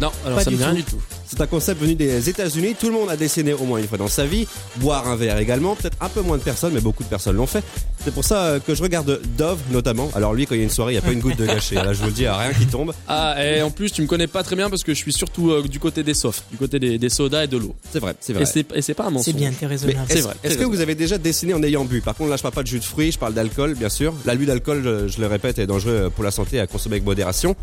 [0.01, 1.01] Non, alors ça me dit rien du tout.
[1.25, 2.75] C'est un concept venu des États-Unis.
[2.77, 4.45] Tout le monde a dessiné au moins une fois dans sa vie.
[4.75, 5.75] Boire un verre également.
[5.75, 7.63] Peut-être un peu moins de personnes, mais beaucoup de personnes l'ont fait.
[8.05, 10.11] C'est pour ça euh, que je regarde Dove notamment.
[10.13, 11.45] Alors lui, quand il y a une soirée, il n'y a pas une goutte de
[11.45, 11.73] gâché.
[11.75, 12.93] Là, je vous le dis, il n'y a rien qui tombe.
[13.07, 15.49] Ah, et en plus, tu me connais pas très bien parce que je suis surtout
[15.51, 17.75] euh, du côté des softs, du côté des, des sodas et de l'eau.
[17.91, 18.43] C'est vrai, c'est vrai.
[18.43, 19.25] Et c'est- pas un mensonge.
[19.25, 19.99] C'est bien, t'es raisonnable.
[20.07, 20.35] C'est est-ce- vrai.
[20.43, 22.01] Est-ce que vous avez déjà dessiné en ayant bu?
[22.01, 24.13] Par contre, là, je parle pas de jus de fruits, je parle d'alcool, bien sûr.
[24.25, 27.55] L'abus d'alcool, je, je le répète, est dangereux pour la santé à consommer avec modération.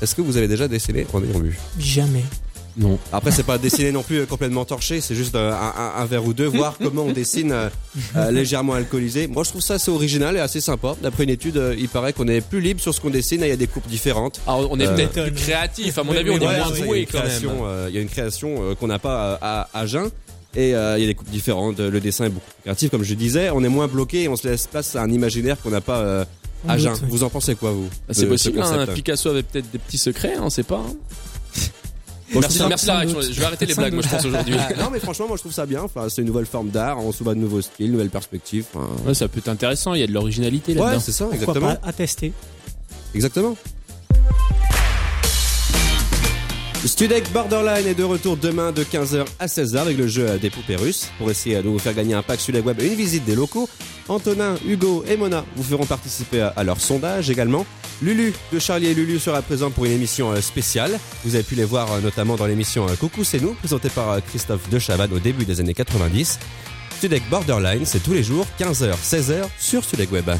[0.00, 1.58] Est-ce que vous avez déjà dessiné en ayant bu?
[1.78, 2.22] Jamais.
[2.78, 2.98] Non.
[3.12, 6.04] Après, c'est pas dessiner non plus euh, complètement torché, c'est juste euh, un, un- un
[6.06, 9.26] verre ou deux, voir comment on dessine euh, légèrement alcoolisé.
[9.26, 10.94] Moi, je trouve ça assez original et assez sympa.
[11.02, 13.42] D'après une étude, euh, il paraît qu'on est plus libre sur ce qu'on dessine.
[13.42, 14.40] et Il y a des coupes différentes.
[14.46, 15.98] Alors, on est Euh, peut-être plus créatif.
[15.98, 17.06] À mon Oui, avis, oui, on est ouais, moins c'est- il y a doué une
[17.06, 17.26] quand même.
[17.26, 20.08] création, euh, Il y a une création euh, qu'on n'a pas à, à jeun.
[20.56, 21.78] Et euh, il y a des coupes différentes.
[21.78, 23.50] Le dessin est beaucoup plus créatif, comme je disais.
[23.50, 25.98] On est moins bloqué et on se laisse place à un imaginaire qu'on n'a pas
[25.98, 26.24] euh,
[26.66, 26.94] à jeun.
[27.08, 29.78] Vous en pensez quoi, vous Bah, C'est de ce possible, hein, Picasso avait peut-être des
[29.78, 30.76] petits secrets, on sait pas.
[30.88, 30.94] hein.
[32.32, 33.20] Bon, merci, merci la réaction.
[33.22, 34.54] Je vais arrêter les blagues, moi, je pense aujourd'hui.
[34.78, 35.82] Non, mais franchement, moi, je trouve ça bien.
[35.82, 36.98] Enfin, c'est une nouvelle forme d'art.
[36.98, 38.66] On s'ouvre à de nouveaux styles, nouvelles perspectives.
[38.74, 40.92] Enfin, Ouais, ça peut être intéressant, il y a de l'originalité là-dedans.
[40.96, 41.74] Ouais, c'est ça, Pourquoi exactement.
[41.76, 42.32] pas à tester
[43.14, 43.56] Exactement.
[46.84, 50.76] Studek Borderline est de retour demain de 15h à 16h avec le jeu des poupées
[50.76, 51.08] russes.
[51.18, 53.68] Pour essayer de vous faire gagner un pack Studek Web et une visite des locaux,
[54.08, 57.66] Antonin, Hugo et Mona vous feront participer à- leur sondage également.
[58.00, 60.98] Lulu de Charlie et Lulu sera présent pour une émission euh, spéciale.
[61.24, 64.24] Vous avez pu les voir euh, notamment dans l'émission euh, Coucou c'est nous, présentée par
[64.24, 66.38] Christophe de Chavannes au début des années 90.
[66.98, 70.30] Studek Borderline, c'est tous les jours, 15h, 16h sur Studek Web.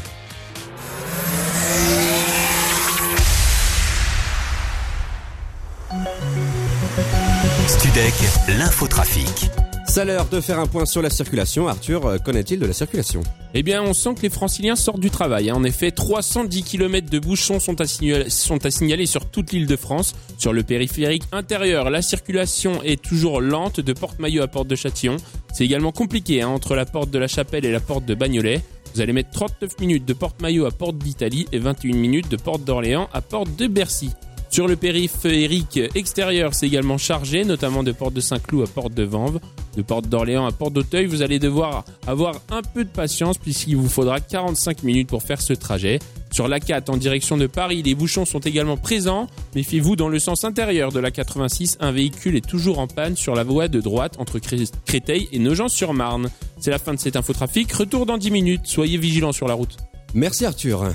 [8.09, 9.49] Studec, l'infotrafic.
[9.87, 11.67] C'est l'heure de faire un point sur la circulation.
[11.67, 13.21] Arthur, euh, qu'en est-il de la circulation?
[13.53, 15.49] Eh bien, on sent que les franciliens sortent du travail.
[15.49, 15.55] hein.
[15.55, 19.67] En effet, 310 km de bouchons sont à, signaler, sont à signaler sur toute l'île
[19.67, 20.13] de France.
[20.37, 25.17] Sur le périphérique intérieur, la circulation est toujours lente de Porte-Maillot à Porte de Châtillon.
[25.53, 28.61] C'est également compliqué hein, entre la porte de la Chapelle et la porte de Bagnolet.
[28.95, 32.63] Vous allez mettre 39 minutes de Porte-Maillot à Porte d'Italie et 21 minutes de Porte
[32.63, 34.11] d'Orléans à Porte de Bercy.
[34.51, 39.03] Sur le périphérique extérieur, c'est également chargé, notamment de Porte de Saint-Cloud à Porte de
[39.03, 39.39] Vanves,
[39.77, 41.05] de Porte d'Orléans à Porte d'Auteuil.
[41.05, 45.39] Vous allez devoir avoir un peu de patience puisqu'il vous faudra 45 minutes pour faire
[45.39, 45.99] ce trajet.
[46.31, 49.27] Sur la 4 en direction de Paris, les bouchons sont également présents.
[49.55, 53.35] Méfiez-vous dans le sens intérieur de la 86, un véhicule est toujours en panne sur
[53.35, 56.29] la voie de droite entre Cré- Créteil et Nogent-sur-Marne.
[56.59, 57.71] C'est la fin de cet infotrafic.
[57.71, 58.61] Retour dans 10 minutes.
[58.65, 59.77] Soyez vigilants sur la route.
[60.15, 60.89] Merci Arthur.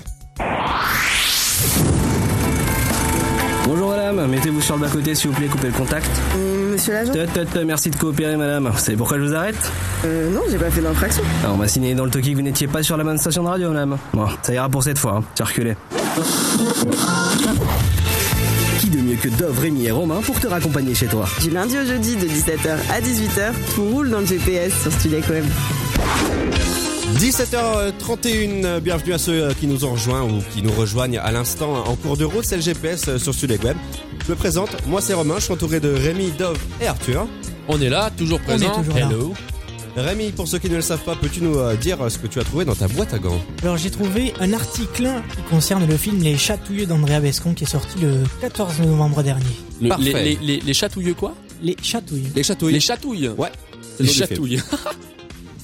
[3.67, 6.11] Bonjour madame, mettez-vous sur le bas-côté s'il vous plaît, coupez le contact.
[6.71, 8.69] Monsieur l'agent Tut, tut, tut, Merci de coopérer madame.
[8.69, 9.57] Vous savez pourquoi je vous arrête
[10.05, 11.23] Euh, non, j'ai pas fait d'infraction.
[11.45, 13.43] Ah, On m'a signé dans le toki que vous n'étiez pas sur la bonne station
[13.43, 13.97] de radio madame.
[14.13, 15.25] Bon, ça ira pour cette fois, hein.
[15.35, 15.77] circulez.
[18.81, 21.79] Qui de mieux que Dove, Rémi et Romain pour te raccompagner chez toi Du lundi
[21.79, 25.45] au jeudi de 17h à 18h, tout roule dans le GPS sur Studek Web.
[27.13, 31.85] 17h31, bienvenue à ceux euh, qui nous ont rejoints ou qui nous rejoignent à l'instant
[31.87, 33.77] en cours de route, c'est le GPS euh, sur Studek Web.
[34.27, 37.29] Je me présente, moi c'est Romain, je suis entouré de Rémi, Dove et Arthur.
[37.69, 38.71] On est là, toujours présent.
[38.77, 39.07] toujours là.
[39.07, 39.35] Hello.
[39.97, 42.41] Rémi, pour ceux qui ne le savent pas, peux-tu nous euh, dire ce que tu
[42.41, 43.41] as trouvé dans ta boîte à gants?
[43.63, 47.69] Alors j'ai trouvé un article qui concerne le film Les Chatouilleux d'Andrea Bescon qui est
[47.69, 49.45] sorti le 14 novembre dernier.
[49.81, 50.05] Le- Parfait.
[50.05, 51.35] les, les, les, les chatouilleux quoi?
[51.63, 52.31] Les Chatouilleux.
[52.35, 53.29] Les chatouilles Les chatouilles.
[53.37, 53.53] Ouais.
[54.01, 54.61] Les chatouilles.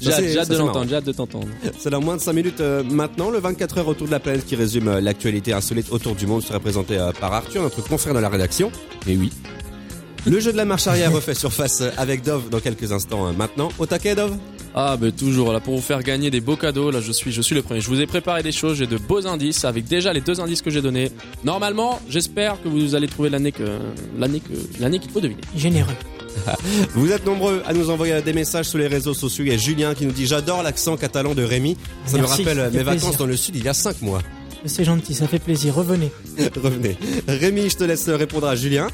[0.00, 1.46] J'ai hâte- de l'entendre, j'ai hâte de t'entendre.
[1.78, 4.46] C'est dans moins de 5 minutes euh, maintenant, le 24 heures autour de la planète
[4.46, 8.14] qui résume euh, l'actualité insolite autour du monde sera présenté euh, par Arthur, notre confrère
[8.14, 8.70] de la rédaction.
[9.06, 9.30] Et oui.
[10.26, 13.70] Le jeu de la marche arrière refait surface avec Dove dans quelques instants euh, maintenant.
[13.78, 14.36] Au taquet Dove?
[14.72, 17.42] Ah bah toujours là pour vous faire gagner des beaux cadeaux là je suis je
[17.42, 20.12] suis le premier je vous ai préparé des choses j'ai de beaux indices avec déjà
[20.12, 21.10] les deux indices que j'ai donnés
[21.42, 23.64] normalement j'espère que vous allez trouver l'année que
[24.16, 25.92] l'année que l'année qu'il faut deviner Généreux.
[26.94, 29.44] Vous êtes nombreux à nous envoyer des messages sur les réseaux sociaux.
[29.44, 31.76] Il y a Julien qui nous dit J'adore l'accent catalan de Rémi.
[32.06, 34.22] Ça me rappelle mes vacances dans le sud il y a 5 mois.
[34.66, 35.74] C'est gentil, ça fait plaisir.
[35.74, 36.10] Revenez.
[36.62, 36.96] Revenez.
[37.28, 38.88] Rémi, je te laisse répondre à Julien.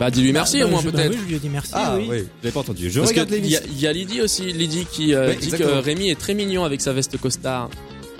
[0.00, 1.72] bah dis-lui merci Bah, au moins je- bah peut-être oui, je lui ai dit merci.
[1.74, 2.06] Ah oui.
[2.08, 2.90] oui, j'avais pas entendu.
[2.90, 5.34] Je parce regarde que il y, a- il y a Lydie aussi Lydie qui euh,
[5.34, 5.62] dit que.
[5.64, 7.68] Rémi est très mignon avec sa veste costard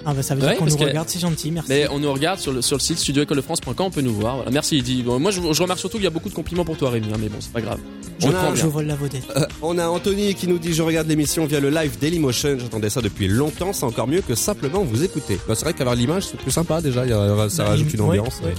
[0.07, 1.69] Ah bah ça veut dire Ouais, qu'on nous que- regarde, c'est gentil, merci.
[1.71, 4.51] mais on nous regarde sur le sur le site studioécolefrance.com on peut nous voir voilà
[4.51, 6.77] merci Lydie Bon, moi je, je remarque surtout qu'il y a beaucoup de compliments pour
[6.77, 7.79] toi Rémi hein, mais bon c'est pas grave
[8.21, 9.23] je On a prends un je bien vole la vedette.
[9.37, 12.59] Euh, on a Anthony qui nous dit Je regarde l'émission via le live Dailymotion.
[12.59, 13.73] J'attendais ça depuis longtemps.
[13.73, 15.39] C'est encore mieux que simplement vous écouter.
[15.47, 17.07] Bah, c'est vrai qu'avoir l'image, c'est plus sympa déjà.
[17.07, 18.41] Y a- ça Bah, rajoute une ouais, ambiance.
[18.45, 18.55] ouais.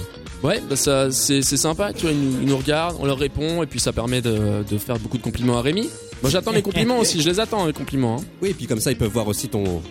[0.48, 3.18] Ouais, bah ça, c'est, c'est sympa, tu vois, ils nous, ils nous regardent, on leur
[3.18, 5.90] répond, et puis ça permet de, de faire beaucoup de compliments à Rémi.
[6.22, 8.16] Moi j'attends les compliments aussi, je les attends les compliments.
[8.18, 8.24] hein.
[8.40, 9.82] Oui, et puis comme ça, ils peuvent voir aussi ton,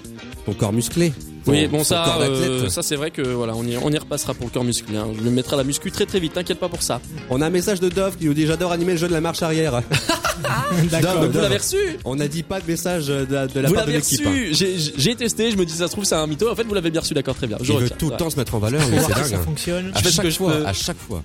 [0.48, 1.14] ton corps musclé.
[1.48, 4.46] Oui, bon ça, euh, ça c'est vrai que voilà, on y, on y repassera pour
[4.48, 4.98] le corps musclé.
[4.98, 5.08] hein.
[5.18, 7.02] Je le mettrai à la muscu très très vite, t'inquiète pas pour ça.
[7.30, 9.22] On a un message de Dove qui nous dit J'adore animer le jeu de la
[9.22, 9.82] marche arrière.
[10.92, 11.22] D'accord.
[11.22, 11.78] Dove, Vous l'avez reçu?
[12.06, 14.22] On n'a dit pas de message de, de la Vous part de l'avez l'équipe.
[14.26, 14.30] hein.
[14.30, 16.64] reçu J'ai, j'ai testé, je me dis ça se trouve c'est un mytho, en fait
[16.64, 17.58] vous l'avez bien reçu, d'accord, très bien.
[17.62, 18.18] Je Il veut tout le ouais.
[18.18, 19.26] temps se mettre en valeur, c'est dingue.
[19.26, 19.42] ça hein.
[19.44, 19.92] fonctionne.
[19.96, 20.66] À chaque que je fois, peux.
[20.66, 21.24] à chaque fois.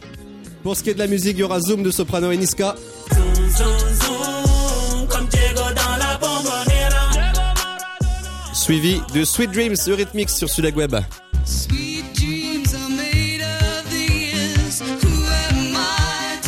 [0.62, 2.74] Pour ce qui est de la musique, il y aura Zoom de Soprano et Niska.
[8.64, 10.96] Suivi de Sweet Dreams Eurythmics sur Sudag Web.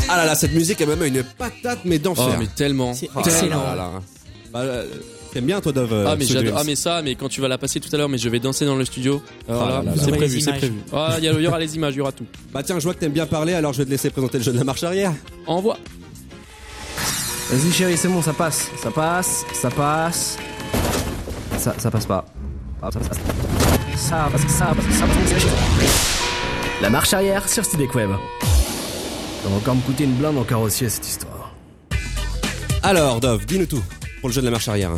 [0.09, 2.24] Ah là là, cette musique a même une patate, mais d'enfer.
[2.31, 2.94] Oh mais tellement.
[2.94, 3.62] C'est Ah excellent.
[3.62, 3.90] là là.
[4.50, 4.87] Bah, euh,
[5.35, 7.29] T'aimes bien toi, Dove euh, Ah mais Sweet j'adore, Dreams ah mais ça, mais quand
[7.29, 9.20] tu vas la passer tout à l'heure, mais je vais danser dans le studio.
[9.46, 10.76] Ah là c'est prévu, c'est prévu.
[10.94, 12.24] Ah, il y, y aura les images, il y aura tout.
[12.50, 14.44] Bah tiens, je vois que t'aimes bien parler, alors je vais te laisser présenter le
[14.44, 15.12] jeu de la marche arrière.
[15.46, 15.76] Envoie.
[17.50, 18.68] Vas-y chérie, c'est bon, ça passe.
[18.83, 20.38] Ça passe, ça passe.
[21.59, 22.25] Ça, ça passe pas.
[26.83, 28.11] La marche arrière sur Studek Web.
[29.42, 31.54] Ça va encore me coûter une blinde en carrossier cette histoire.
[32.83, 33.83] Alors, Dove, dis-nous tout
[34.21, 34.90] pour le jeu de la marche arrière.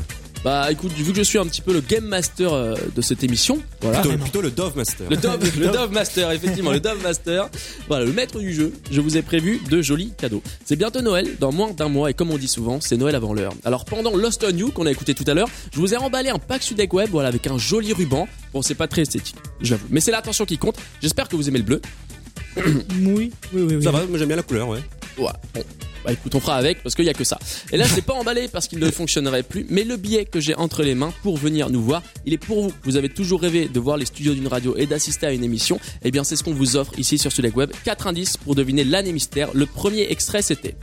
[0.44, 3.24] Bah écoute, vu que je suis un petit peu le game master euh, de cette
[3.24, 4.00] émission, voilà.
[4.00, 5.10] Plutôt, plutôt le Dove Master.
[5.10, 7.48] Le Dove, le Dove Master, effectivement, le Dove Master.
[7.88, 8.72] Voilà, le maître du jeu.
[8.90, 10.42] Je vous ai prévu de jolis cadeaux.
[10.64, 13.34] C'est bientôt Noël, dans moins d'un mois, et comme on dit souvent, c'est Noël avant
[13.34, 13.52] l'heure.
[13.64, 16.30] Alors pendant Lost on You, qu'on a écouté tout à l'heure, je vous ai emballé
[16.30, 18.28] un pack Sudek Web, voilà, avec un joli ruban.
[18.52, 19.86] Bon, c'est pas très esthétique, j'avoue.
[19.90, 20.76] Mais c'est l'attention qui compte.
[21.02, 21.80] J'espère que vous aimez le bleu.
[22.56, 23.74] Oui, oui, oui.
[23.76, 23.82] oui.
[23.82, 24.80] Ça va, moi j'aime bien la couleur, ouais.
[25.18, 25.64] Ouais, bon.
[26.04, 27.38] Bah écoute, on fera avec parce qu'il y a que ça.
[27.72, 30.54] Et là, c'est pas emballé parce qu'il ne fonctionnerait plus, mais le billet que j'ai
[30.54, 32.72] entre les mains pour venir nous voir, il est pour vous.
[32.84, 35.80] Vous avez toujours rêvé de voir les studios d'une radio et d'assister à une émission.
[36.04, 37.72] Eh bien, c'est ce qu'on vous offre ici sur Sudek Web.
[37.84, 39.50] 4 indices pour deviner l'année mystère.
[39.54, 40.76] Le premier extrait, c'était.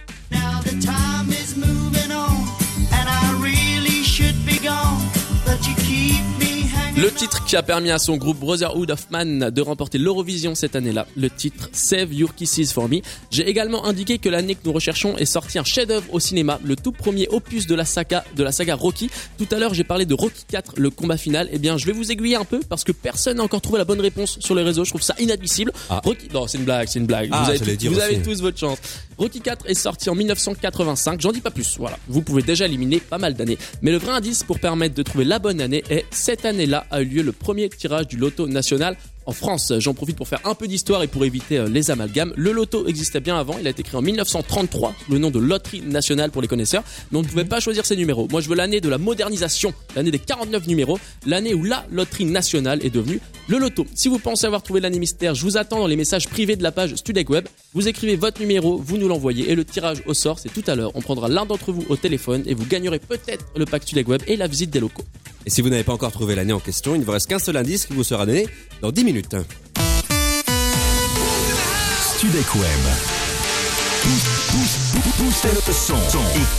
[6.98, 10.78] Le titre qui a permis à son groupe Brotherhood of Man de remporter l'Eurovision cette
[10.78, 13.00] année-là, le titre Save Your Kisses for Me.
[13.32, 16.78] J'ai également indiqué que l'année que nous recherchons est sorti un chef-d'œuvre au cinéma, le
[16.78, 19.10] tout premier opus de la saga de la saga Rocky.
[19.38, 21.50] Tout à l'heure, j'ai parlé de Rocky 4, le combat final.
[21.52, 23.86] Eh bien, je vais vous aiguiller un peu parce que personne n'a encore trouvé la
[23.86, 24.86] bonne réponse sur les réseaux.
[24.86, 25.74] Je trouve ça inadmissible.
[25.90, 27.28] Rocky, non, c'est une blague, c'est une blague.
[27.34, 27.52] Ah,
[27.90, 28.78] vous avez tous votre chance.
[29.18, 31.22] Rocky 4 est sorti en 1985.
[31.22, 31.78] J'en dis pas plus.
[31.78, 31.98] Voilà.
[32.08, 33.58] Vous pouvez déjà éliminer pas mal d'années.
[33.82, 37.02] Mais le vrai indice pour permettre de trouver la bonne année est cette année-là a
[37.02, 39.74] eu lieu le premier tirage du loto national en France.
[39.80, 42.34] J'en profite pour faire un peu d'histoire et pour éviter euh, les amalgames.
[42.36, 43.58] Le loto existait bien avant.
[43.60, 46.84] Il a été créé en 1933 sous le nom de Loterie Nationale pour les connaisseurs.
[47.12, 48.28] Mais on ne pouvait pas choisir ses numéros.
[48.32, 52.26] Moi, je veux l'année de la modernisation, l'année des 49 numéros, l'année où la Loterie
[52.26, 53.86] Nationale est devenue le loto.
[53.94, 56.64] Si vous pensez avoir trouvé l'année mystère, je vous attends dans les messages privés de
[56.64, 57.48] la page Studek Web.
[57.74, 60.76] Vous écrivez votre numéro, vous nous l'envoyez et le tirage au sort, c'est tout à
[60.76, 60.92] l'heure.
[60.96, 64.22] On prendra l'un d'entre vous au téléphone et vous gagnerez peut-être le pack Studek Web
[64.28, 65.04] et la visite des locaux.
[65.46, 67.38] Et si vous n'avez pas encore trouvé l'année en question, il ne vous reste qu'un
[67.38, 68.48] seul indice qui vous sera donné
[68.82, 69.36] dans 10 minutes.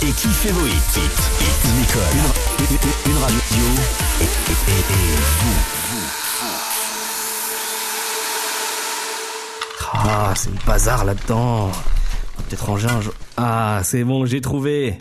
[0.04, 0.12] Et,
[0.52, 1.00] vos hits.
[1.64, 2.02] Une école,
[3.06, 3.64] une, radio.
[9.92, 11.72] Ah, c'est le bazar là-dedans.
[12.48, 13.14] Peut-être ranger un jour.
[13.36, 14.96] Ah, c'est bon, j'ai trouvé.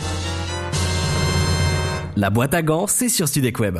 [2.17, 3.79] La boîte à gants, c'est sur Studek Web.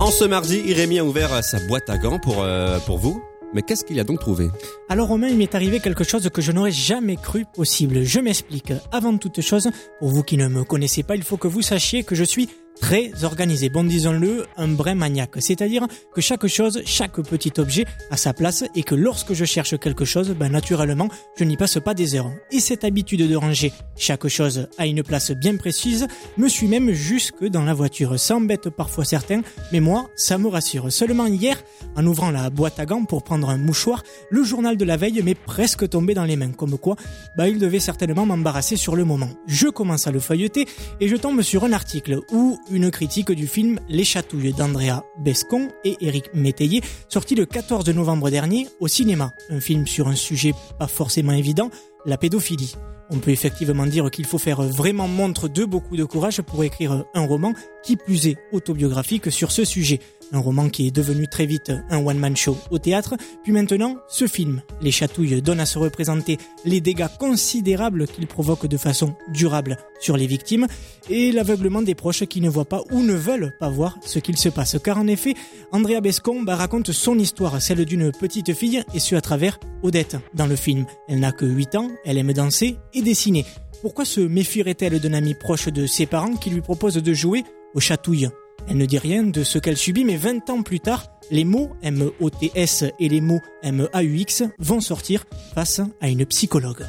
[0.00, 3.22] En ce mardi, Irémy a ouvert euh, sa boîte à gants pour, euh, pour vous.
[3.54, 4.48] Mais qu'est-ce qu'il a donc trouvé?
[4.88, 8.02] Alors Romain, il m'est arrivé quelque chose que je n'aurais jamais cru possible.
[8.02, 8.72] Je m'explique.
[8.90, 12.02] Avant toute chose, pour vous qui ne me connaissez pas, il faut que vous sachiez
[12.02, 12.50] que je suis
[12.80, 13.68] très organisé.
[13.68, 15.36] Bon, disons-le, un brin maniaque.
[15.38, 19.78] C'est-à-dire que chaque chose, chaque petit objet a sa place et que lorsque je cherche
[19.78, 22.30] quelque chose, ben, naturellement, je n'y passe pas des heures.
[22.50, 26.06] Et cette habitude de ranger chaque chose à une place bien précise
[26.36, 28.18] me suit même jusque dans la voiture.
[28.18, 30.92] Ça embête parfois certains, mais moi, ça me rassure.
[30.92, 31.62] Seulement hier,
[31.96, 35.22] en ouvrant la boîte à gants pour prendre un mouchoir, le journal de la veille
[35.22, 36.52] m'est presque tombé dans les mains.
[36.52, 36.96] Comme quoi,
[37.36, 39.30] bah, il devait certainement m'embarrasser sur le moment.
[39.46, 40.66] Je commence à le feuilleter
[41.00, 45.68] et je tombe sur un article où une critique du film Les Chatouilles d'Andrea Bescon
[45.84, 49.32] et Éric Métayer, sorti le 14 novembre dernier au cinéma.
[49.50, 51.70] Un film sur un sujet pas forcément évident,
[52.06, 52.74] la pédophilie.
[53.10, 57.04] On peut effectivement dire qu'il faut faire vraiment montre de beaucoup de courage pour écrire
[57.14, 57.52] un roman
[57.82, 60.00] qui plus est autobiographique sur ce sujet.
[60.32, 64.26] Un roman qui est devenu très vite un one-man show au théâtre, puis maintenant ce
[64.26, 64.62] film.
[64.80, 70.16] Les chatouilles donnent à se représenter les dégâts considérables qu'il provoque de façon durable sur
[70.16, 70.66] les victimes
[71.08, 74.36] et l'aveuglement des proches qui ne voient pas ou ne veulent pas voir ce qu'il
[74.36, 74.76] se passe.
[74.82, 75.34] Car en effet,
[75.72, 80.16] Andrea Bescon bah, raconte son histoire, celle d'une petite fille et ce à travers Odette
[80.34, 80.86] dans le film.
[81.08, 83.44] Elle n'a que 8 ans, elle aime danser et dessiner.
[83.82, 87.44] Pourquoi se méfierait-elle d'un ami proche de ses parents qui lui propose de jouer
[87.74, 88.30] aux chatouilles?
[88.68, 91.70] Elle ne dit rien de ce qu'elle subit, mais 20 ans plus tard, les mots
[91.82, 95.24] M-O-T-S et les mots M-A-U-X vont sortir
[95.54, 96.84] face à une psychologue.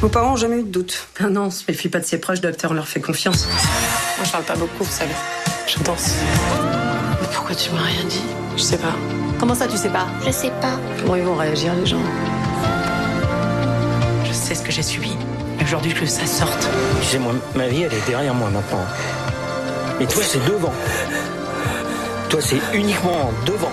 [0.00, 1.08] Vos parents ont jamais eu de doute.
[1.20, 3.46] Ah non, on se méfie pas de ses proches, docteur, on leur fait confiance.
[3.46, 5.14] Moi, je parle pas beaucoup, vous savez.
[5.66, 6.14] Je danse.
[7.20, 8.22] Mais pourquoi tu m'as rien dit?
[8.56, 8.94] Je sais pas.
[9.38, 10.06] Comment ça, tu sais pas?
[10.24, 10.78] Je sais pas.
[11.00, 12.00] Comment ils vont réagir, les gens?
[14.24, 15.10] Je sais ce que j'ai subi.
[15.60, 16.68] Et Aujourd'hui, que ça sorte.
[17.02, 18.84] Tu sais, moi, ma vie, elle est derrière moi maintenant.
[19.98, 20.72] Mais toi, c'est devant.
[22.28, 23.72] Toi, c'est uniquement devant.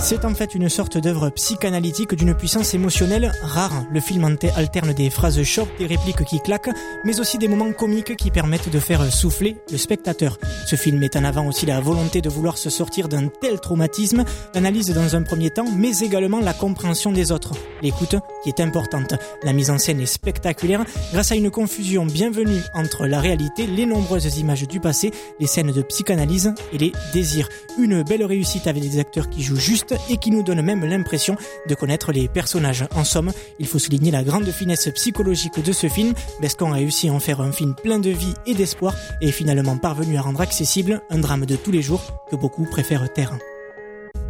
[0.00, 3.84] C'est en fait une sorte d'œuvre psychanalytique d'une puissance émotionnelle rare.
[3.90, 4.24] Le film
[4.56, 6.70] alterne des phrases choc, des répliques qui claquent,
[7.04, 10.38] mais aussi des moments comiques qui permettent de faire souffler le spectateur.
[10.66, 14.24] Ce film met en avant aussi la volonté de vouloir se sortir d'un tel traumatisme,
[14.54, 17.52] l'analyse dans un premier temps, mais également la compréhension des autres.
[17.82, 19.14] L'écoute qui est importante.
[19.42, 23.84] La mise en scène est spectaculaire grâce à une confusion bienvenue entre la réalité, les
[23.84, 27.48] nombreuses images du passé, les scènes de psychanalyse et les désirs.
[27.78, 31.36] Une belle réussite avec des acteurs qui jouent juste et qui nous donne même l'impression
[31.68, 32.86] de connaître les personnages.
[32.94, 36.14] En somme, il faut souligner la grande finesse psychologique de ce film.
[36.40, 39.32] Bescon a réussi à en faire un film plein de vie et d'espoir et est
[39.32, 43.36] finalement parvenu à rendre accessible un drame de tous les jours que beaucoup préfèrent taire.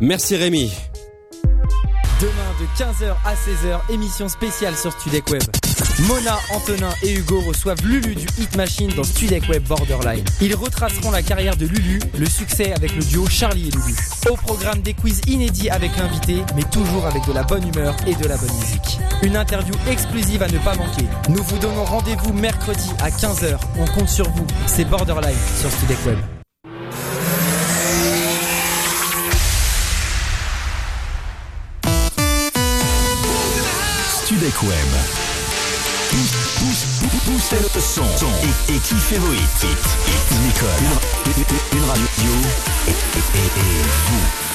[0.00, 0.70] Merci Rémi.
[2.20, 5.42] Demain de 15h à 16h, émission spéciale sur Studek Web.
[6.08, 10.24] Mona, Antonin et Hugo reçoivent Lulu du Hit Machine dans Studek Web Borderline.
[10.40, 13.94] Ils retraceront la carrière de Lulu, le succès avec le duo Charlie et Lulu.
[14.28, 18.16] Au programme des quiz inédits avec l'invité, mais toujours avec de la bonne humeur et
[18.16, 18.98] de la bonne musique.
[19.22, 21.04] Une interview exclusive à ne pas manquer.
[21.28, 23.60] Nous vous donnons rendez-vous mercredi à 15h.
[23.78, 24.46] On compte sur vous.
[24.66, 26.18] C'est Borderline sur Studek Web.
[34.62, 34.72] Web.
[36.10, 38.02] Pousse, le son
[38.42, 39.40] et, et kiffez vos hits?
[40.46, 40.68] Nicole,
[41.76, 42.32] une, radio
[42.88, 44.47] et- et- et vous.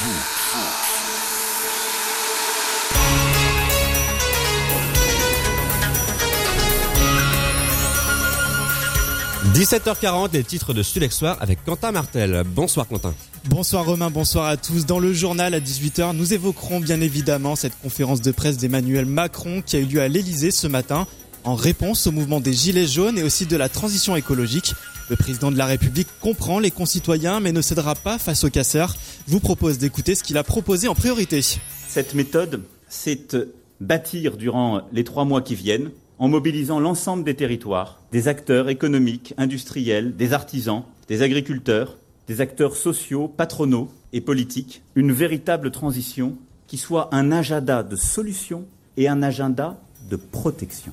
[9.54, 12.42] 17h40, les titres de Studex Soir avec Quentin Martel.
[12.44, 13.14] Bonsoir Quentin.
[13.44, 14.84] Bonsoir Romain, bonsoir à tous.
[14.84, 19.62] Dans le journal à 18h, nous évoquerons bien évidemment cette conférence de presse d'Emmanuel Macron
[19.64, 21.06] qui a eu lieu à l'Elysée ce matin
[21.44, 24.74] en réponse au mouvement des Gilets jaunes et aussi de la transition écologique.
[25.08, 28.96] Le président de la République comprend les concitoyens mais ne cédera pas face aux casseurs.
[29.28, 31.42] Je vous propose d'écouter ce qu'il a proposé en priorité.
[31.86, 35.92] Cette méthode, c'est euh, bâtir durant les trois mois qui viennent,
[36.24, 41.98] en mobilisant l'ensemble des territoires, des acteurs économiques, industriels, des artisans, des agriculteurs,
[42.28, 48.64] des acteurs sociaux, patronaux et politiques, une véritable transition qui soit un agenda de solution
[48.96, 50.92] et un agenda de protection.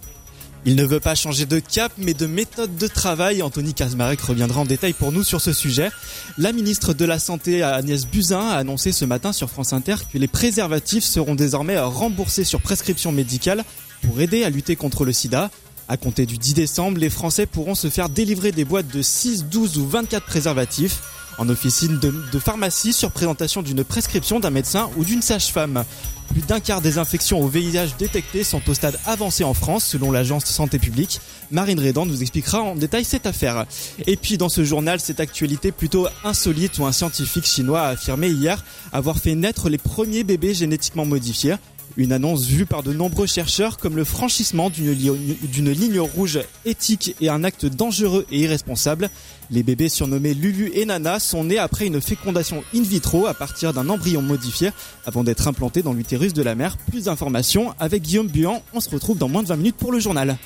[0.66, 3.42] Il ne veut pas changer de cap, mais de méthode de travail.
[3.42, 5.92] Anthony Kazmarek reviendra en détail pour nous sur ce sujet.
[6.38, 10.18] La ministre de la Santé, Agnès Buzyn, a annoncé ce matin sur France Inter que
[10.18, 13.64] les préservatifs seront désormais remboursés sur prescription médicale
[14.02, 15.50] pour aider à lutter contre le sida.
[15.88, 19.46] À compter du 10 décembre, les Français pourront se faire délivrer des boîtes de 6,
[19.46, 21.02] 12 ou 24 préservatifs
[21.38, 25.84] en officine de, pharmacie sur présentation d'une prescription d'un médecin ou d'une sage-femme.
[26.32, 30.12] Plus d'un quart des infections au VIH détectées sont au stade avancé en France, selon
[30.12, 31.20] l'agence Santé publique.
[31.50, 33.66] Marine Rédan nous expliquera en détail cette affaire.
[34.08, 38.30] Et puis dans ce journal, cette actualité plutôt insolite où un scientifique chinois a affirmé
[38.30, 41.56] hier avoir fait naître les premiers bébés génétiquement modifiés.
[41.98, 46.40] Une annonce vue par de nombreux chercheurs comme le franchissement d'une li- d'une ligne rouge
[46.66, 49.10] éthique et un acte dangereux et irresponsable.
[49.50, 53.74] Les bébés surnommés Lulu et Nana sont nés après une fécondation in vitro à partir
[53.74, 54.72] d'un embryon modifié
[55.06, 56.78] avant d'être implantés dans l'utérus de la mère.
[56.78, 58.62] Plus d'informations avec Guillaume Buan.
[58.74, 60.38] On se retrouve dans moins de 20 minutes pour le journal.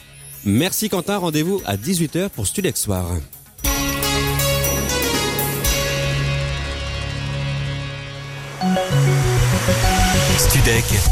[0.45, 3.05] Merci Quentin, rendez-vous à 18h pour Studex Soir.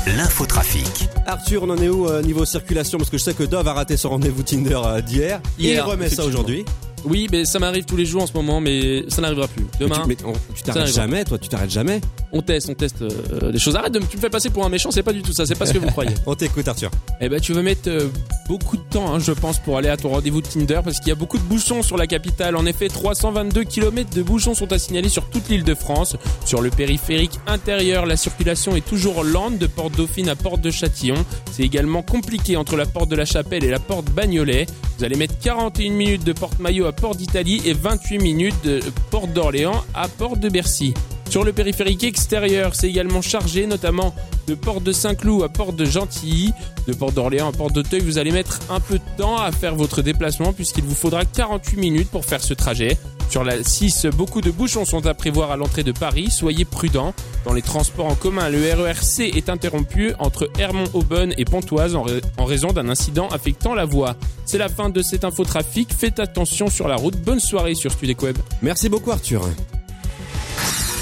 [0.08, 1.08] L'infotrafic.
[1.28, 2.97] Arthur, on en est où euh, niveau circulation?
[2.97, 5.41] Parce que je sais que Dove a raté son rendez-vous Tinder euh, d'hier.
[5.60, 6.66] Et il Hier, remet ça aujourd'hui.
[7.06, 9.66] Oui, mais ça m'arrive tous les jours en ce moment, mais ça n'arrivera plus.
[9.80, 10.04] Demain.
[10.08, 11.99] Mais tu, mais on- tu ça t'arrêtes jamais, toi, tu t'arrêtes jamais.
[12.32, 13.76] On teste, on teste euh, des choses.
[13.76, 15.45] Arrête de me, tu me fais passer pour un méchant, c'est pas du tout ça,
[15.45, 16.12] c'est pas ce que vous croyez.
[16.26, 16.89] on t'écoute, Arthur.
[17.22, 18.08] Eh ben, tu vas mettre euh,
[18.47, 21.10] beaucoup de temps, hein, je pense, pour aller à ton rendez-vous de Tinder, parce qu'il
[21.10, 22.56] y a beaucoup de bouchons sur la capitale.
[22.56, 26.16] En effet, 322 km de bouchons sont à signaler sur toute l'île de France.
[26.45, 30.72] Sur le périphérique intérieur, la circulation est toujours lente de Porte Dauphine à Porte de
[30.72, 31.16] Châtillon.
[31.51, 34.66] C'est également compliqué entre la Porte de la Chapelle et la Porte Bagnolet.
[34.97, 38.80] Vous allez mettre 41 minutes de Porte Maillot à Porte d'Italie et 28 minutes de
[39.12, 40.94] Porte d'Orléans à Porte de Bercy.
[41.30, 44.14] Sur le périphérique extérieur, c'est également chargé, notamment
[44.48, 46.54] de Porte de Saint-Cloud à Porte de Gentilly,
[46.88, 48.02] de Porte d'Orléans à Porte d'Auteuil.
[48.02, 51.78] Vous allez mettre un peu de temps à faire votre déplacement puisqu'il vous faudra 48
[51.78, 52.98] minutes pour faire ce trajet.
[53.30, 56.30] Sur la 6, beaucoup de bouchons sont à prévoir à l'entrée de Paris.
[56.30, 57.13] Soyez prudents.
[57.45, 62.11] Dans les transports en commun, le RERC est interrompu entre Hermont-Aubonne et Pontoise en, ra-
[62.38, 64.15] en raison d'un incident affectant la voie.
[64.45, 65.91] C'est la fin de cet infotrafic.
[65.93, 67.17] Faites attention sur la route.
[67.21, 68.38] Bonne soirée sur Studec Web.
[68.61, 69.41] Merci beaucoup, Arthur.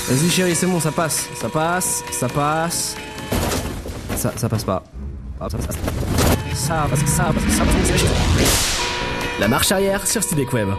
[0.07, 1.27] Vas-y chérie, c'est bon, ça passe.
[1.39, 2.95] Ça passe, ça passe.
[4.15, 4.83] Ça, ça passe pas.
[5.39, 5.77] Ah, Ça, ça, ça,
[6.53, 8.77] ça passe, ça passe, ça passe.
[9.39, 10.69] La marche arrière sur Studek Web.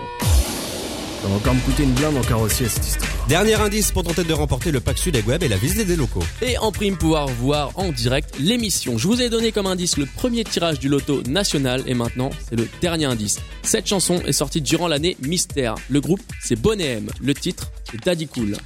[1.23, 3.09] Ça va encore me coûter une blinde en carrossier cette histoire.
[3.29, 6.25] Dernier indice pour tenter de remporter le pack Sudeg Web et la visite des locaux.
[6.43, 8.99] Et en prime, pouvoir voir en direct l'émission.
[8.99, 12.57] Je vous ai donné comme indice le premier tirage du loto national et maintenant, c'est
[12.57, 13.39] le dernier indice.
[13.63, 15.77] Cette chanson est sortie durant l'année Mystère.
[15.89, 17.09] Le groupe, c'est Bonnet M.
[17.21, 18.57] Le titre, c'est Daddy Cool.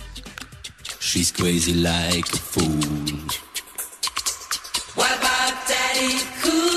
[0.99, 2.65] She's crazy like a fool.
[4.97, 6.76] What about Daddy Cool?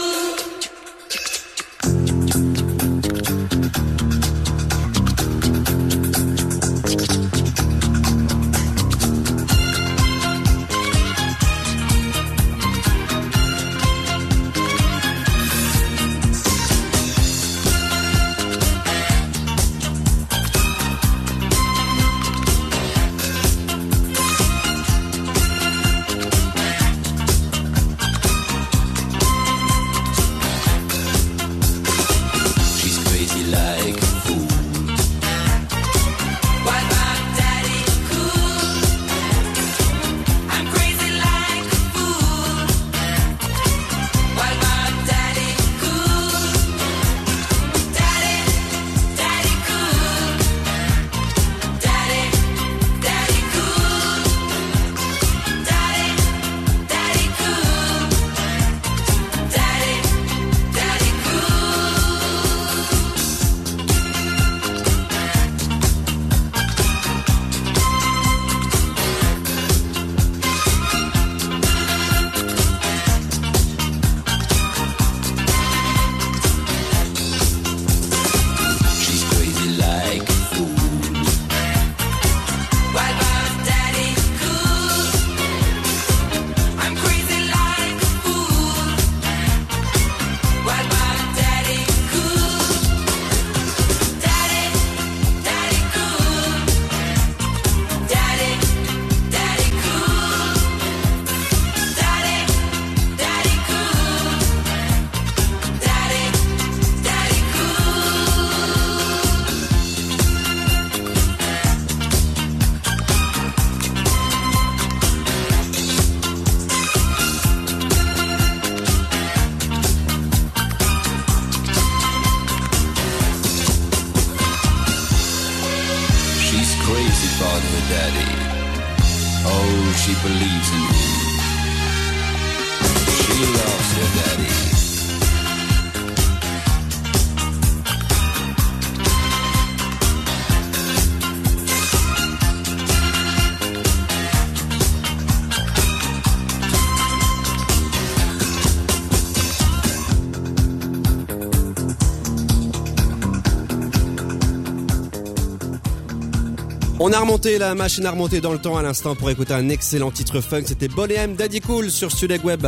[157.09, 159.67] On a remonté la machine à remonter dans le temps à l'instant pour écouter un
[159.69, 160.65] excellent titre funk.
[160.67, 162.67] C'était Bonnet M Daddy Cool sur Studek Web.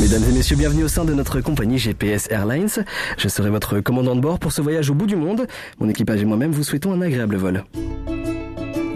[0.00, 2.84] Mesdames et messieurs, bienvenue au sein de notre compagnie GPS Airlines.
[3.18, 5.46] Je serai votre commandant de bord pour ce voyage au bout du monde.
[5.78, 7.64] Mon équipage et moi-même vous souhaitons un agréable vol.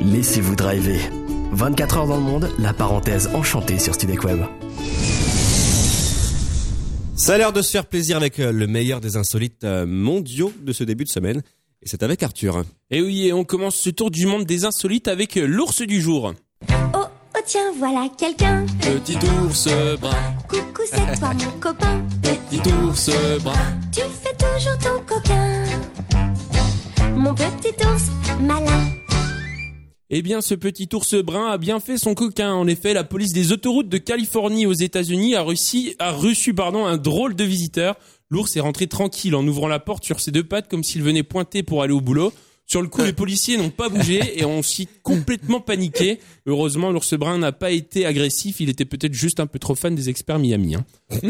[0.00, 0.98] Laissez-vous driver.
[1.52, 4.40] 24 heures dans le monde, la parenthèse enchantée sur Studek Web.
[7.14, 10.52] Ça a l'air de se faire plaisir avec euh, le meilleur des insolites euh, mondiaux
[10.62, 11.42] de ce début de semaine.
[11.82, 12.64] Et c'est avec Arthur.
[12.90, 16.00] Et oui, et on commence ce tour du monde des insolites avec euh, l'ours du
[16.00, 16.32] jour.
[16.70, 18.66] Oh, oh tiens, voilà quelqu'un.
[18.80, 19.68] Petit ours
[20.00, 20.16] brun,
[20.48, 22.04] Coucou, c'est toi mon copain.
[22.22, 23.10] petit ours
[23.42, 23.80] brun.
[23.92, 25.64] Tu fais toujours ton coquin.
[27.14, 28.10] Mon petit ours
[28.40, 28.84] malin.
[30.10, 32.54] Eh bien, ce petit ours brun a bien fait son coquin.
[32.54, 36.86] En effet, la police des autoroutes de Californie aux États-Unis a reçu, a reçu pardon,
[36.86, 37.94] un drôle de visiteur.
[38.30, 41.22] L'ours est rentré tranquille en ouvrant la porte sur ses deux pattes comme s'il venait
[41.22, 42.32] pointer pour aller au boulot.
[42.70, 46.18] Sur le coup, les policiers n'ont pas bougé et ont aussi complètement paniqué.
[46.44, 48.60] Heureusement, l'ours brun n'a pas été agressif.
[48.60, 50.74] Il était peut-être juste un peu trop fan des experts Miami.
[50.74, 50.84] hein.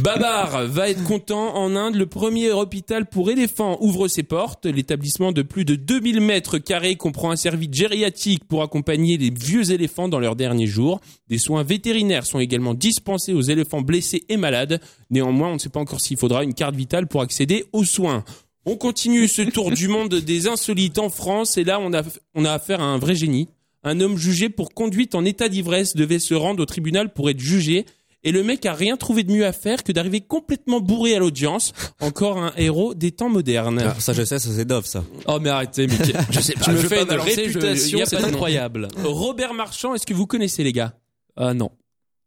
[0.00, 1.54] Babar va être content.
[1.54, 4.64] En Inde, le premier hôpital pour éléphants ouvre ses portes.
[4.64, 9.70] L'établissement de plus de 2000 mètres carrés comprend un service gériatique pour accompagner les vieux
[9.70, 11.00] éléphants dans leurs derniers jours.
[11.28, 14.80] Des soins vétérinaires sont également dispensés aux éléphants blessés et malades.
[15.10, 18.24] Néanmoins, on ne sait pas encore s'il faudra une carte vitale pour accéder aux soins.
[18.66, 22.02] On continue ce tour du monde des insolites en France et là on a,
[22.34, 23.48] on a affaire à un vrai génie.
[23.82, 27.40] Un homme jugé pour conduite en état d'ivresse devait se rendre au tribunal pour être
[27.40, 27.84] jugé
[28.22, 31.18] et le mec a rien trouvé de mieux à faire que d'arriver complètement bourré à
[31.18, 31.72] l'audience.
[32.00, 33.82] Encore un héros des temps modernes.
[33.84, 35.04] Ah, ça je sais, ça c'est Dove ça.
[35.26, 35.96] Oh mais arrêtez, mais
[36.30, 36.64] je sais pas.
[36.64, 38.88] Tu me je fais une balancer, réputation, c'est incroyable.
[39.04, 40.94] Robert Marchand, est-ce que vous connaissez les gars?
[41.36, 41.70] Ah non.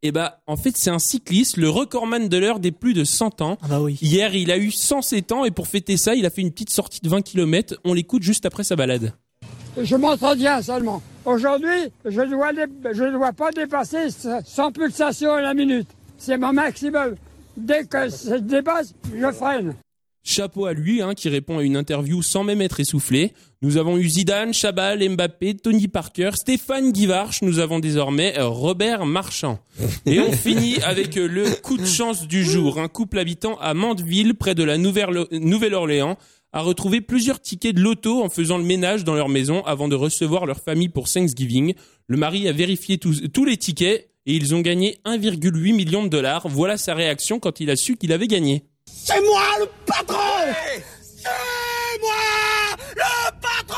[0.04, 3.42] Eh bah, en fait, c'est un cycliste, le recordman de l'heure des plus de 100
[3.42, 3.58] ans.
[3.64, 3.98] Ah bah oui.
[4.02, 6.70] Hier, il a eu 107 ans et pour fêter ça, il a fait une petite
[6.70, 7.76] sortie de 20 km.
[7.84, 9.14] On l'écoute juste après sa balade.
[9.82, 11.02] Je m'entretiens seulement.
[11.26, 14.08] Aujourd'hui, je ne dois, dé- je dois pas dépasser
[14.46, 15.88] 100 pulsations à la minute.
[16.18, 17.16] C'est mon maximum.
[17.56, 19.74] Dès que ça dépasse, je freine.
[20.30, 23.32] Chapeau à lui, hein, qui répond à une interview sans même être essoufflé.
[23.62, 27.42] Nous avons eu Zidane, Chabal, Mbappé, Tony Parker, Stéphane Guivarch.
[27.44, 29.60] Nous avons désormais euh, Robert Marchand.
[30.06, 32.78] Et on finit avec euh, le coup de chance du jour.
[32.78, 36.18] Un couple habitant à Mandeville, près de la Nouvelle- Nouvelle-Orléans,
[36.52, 39.96] a retrouvé plusieurs tickets de loto en faisant le ménage dans leur maison avant de
[39.96, 41.74] recevoir leur famille pour Thanksgiving.
[42.08, 46.10] Le mari a vérifié tous, tous les tickets et ils ont gagné 1,8 million de
[46.10, 46.50] dollars.
[46.50, 48.64] Voilà sa réaction quand il a su qu'il avait gagné.
[48.88, 50.18] C'est moi le patron
[51.02, 53.78] C'est moi le patron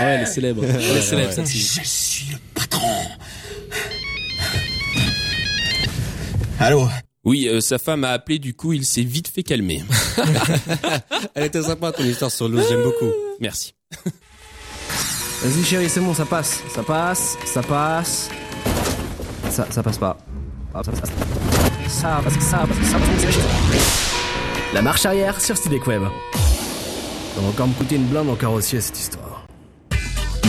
[0.00, 0.64] ouais, elle est célèbre.
[0.64, 1.34] Elle est célèbre, Ouais.
[1.34, 1.58] celle-ci.
[1.82, 2.88] Je suis le patron.
[6.60, 6.88] Allô?
[7.24, 9.82] Oui, euh, sa femme a appelé, du coup, il s'est vite fait calmer.
[11.34, 13.10] Elle était sympa ton histoire sur l'os, j'aime beaucoup.
[13.40, 13.74] Merci.
[15.42, 16.60] Vas-y chérie, c'est bon, ça passe.
[16.74, 18.28] Ça passe, ça passe.
[19.50, 20.18] Ça, ça passe pas.
[20.74, 21.10] Ah, Ça passe.
[21.88, 23.38] Ça passe, ça passe, ça passe.
[24.72, 26.02] La marche arrière sur Studek Web.
[27.34, 29.46] Ça va encore me coûter une blinde en carrossier cette histoire.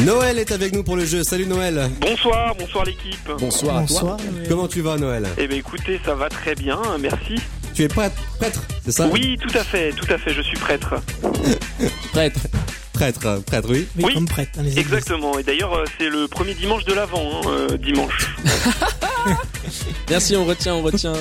[0.05, 1.23] Noël est avec nous pour le jeu.
[1.23, 1.89] Salut Noël.
[2.01, 3.29] Bonsoir, bonsoir l'équipe.
[3.39, 4.17] Bonsoir à toi.
[4.49, 5.27] Comment tu vas Noël?
[5.37, 7.35] Eh bien écoutez, ça va très bien, merci.
[7.73, 9.07] Tu es prêtre, prêtre, c'est ça?
[9.11, 10.95] Oui, tout à fait, tout à fait, je suis prêtre.
[12.13, 12.39] Prêtre.
[12.95, 13.85] Prêtre, euh, prêtre, oui.
[13.99, 14.79] Oui, comme prêtre dans les.
[14.79, 18.35] Exactement, et d'ailleurs euh, c'est le premier dimanche de l'Avent, hein, euh, dimanche.
[20.09, 21.13] Merci, on retient, on retient.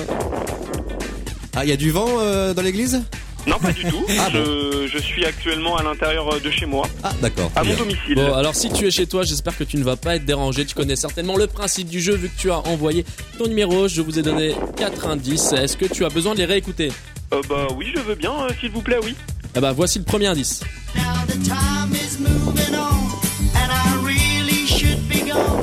[1.55, 3.01] Ah, il y a du vent euh, dans l'église?
[3.47, 4.43] Non, pas du tout, Ah bon.
[4.43, 7.51] je, je suis actuellement à l'intérieur de chez moi, Ah, d'accord.
[7.55, 7.77] à mon Bien.
[7.77, 8.15] domicile.
[8.15, 10.65] Bon, alors si tu es chez toi, j'espère que tu ne vas pas être dérangé.
[10.65, 13.05] Tu connais certainement le principe du jeu vu que tu as envoyé
[13.37, 13.87] ton numéro.
[13.87, 15.51] Je vous ai donné 4 indices.
[15.51, 16.91] Est-ce que tu as besoin de les réécouter?
[17.33, 19.13] Euh, bah oui, je veux bien, euh, s'il vous plaît, oui.
[19.55, 20.61] Eh bah voici le premier indice.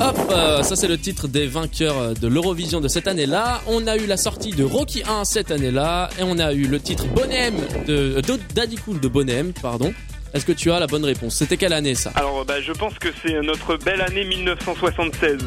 [0.01, 3.61] Hop, euh, ça c'est le titre des vainqueurs euh, de l'Eurovision de cette année-là.
[3.67, 6.79] On a eu la sortie de Rocky 1 cette année-là et on a eu le
[6.79, 7.55] titre Bonhomme
[7.87, 9.93] de euh, de- Daddy Cool de Bonhomme, pardon.
[10.33, 11.35] Est-ce que tu as la bonne réponse?
[11.35, 12.11] C'était quelle année ça?
[12.15, 15.37] Alors bah je pense que c'est notre belle année 1976.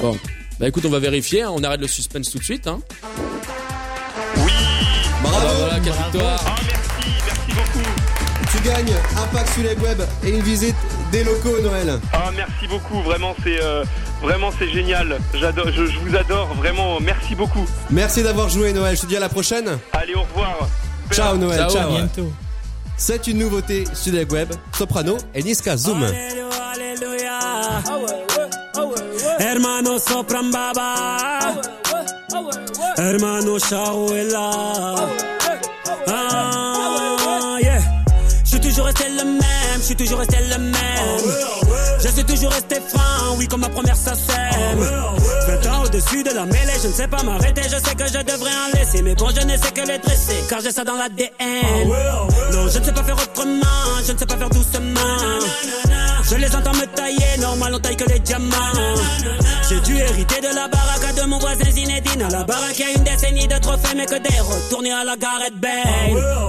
[0.00, 0.16] Bon,
[0.58, 1.42] bah écoute, on va vérifier.
[1.42, 1.50] hein.
[1.52, 2.66] On arrête le suspense tout de suite.
[2.66, 2.80] Hein.
[4.38, 4.52] Oui
[5.22, 6.44] Bravo, voilà, quelle victoire.
[6.46, 7.97] Ah merci, merci beaucoup.
[8.70, 10.76] Un pack Suleg Web et une visite
[11.10, 11.98] des locaux Noël.
[12.12, 13.82] Ah, merci beaucoup, vraiment, c'est euh,
[14.22, 15.18] vraiment c'est génial.
[15.32, 17.64] J'adore, je, je vous adore, vraiment, merci beaucoup.
[17.90, 19.78] Merci d'avoir joué Noël, je te dis à la prochaine.
[19.94, 20.68] Allez, au revoir.
[21.10, 21.70] Ciao Noël, Ciao.
[21.70, 21.88] ciao.
[21.88, 22.30] À bientôt.
[22.98, 26.04] C'est une nouveauté Suleg Web, Soprano et Niska Zoom.
[29.38, 31.54] Hermano sopran baba
[32.98, 33.58] Hermano
[38.98, 39.42] resté le même,
[39.78, 40.74] je suis toujours resté le même.
[42.02, 44.80] Je suis toujours resté franc, oui comme ma première ça sème
[45.46, 48.22] 20 ans au-dessus de la mêlée, je ne sais pas m'arrêter Je sais que je
[48.22, 49.02] devrais en laisser.
[49.02, 51.88] Mais bon je ne sais que les dresser Car j'ai ça dans l'ADN
[52.52, 53.66] Non je ne sais pas faire autrement
[54.06, 55.00] Je ne sais pas faire doucement.
[56.30, 58.54] Je les entends me tailler Normal on taille que les diamants.
[59.68, 62.22] J'ai dû hériter de la baraque de mon voisin Zinedine.
[62.22, 65.16] À la baraque y a une décennie de trophées Mais que des retournés à la
[65.16, 66.48] Gareth Bale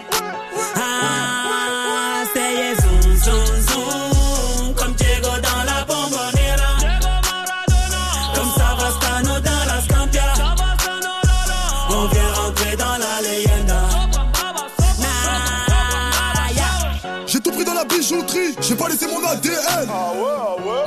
[18.91, 19.87] bijouterie, j'ai pas laissé mon ADN.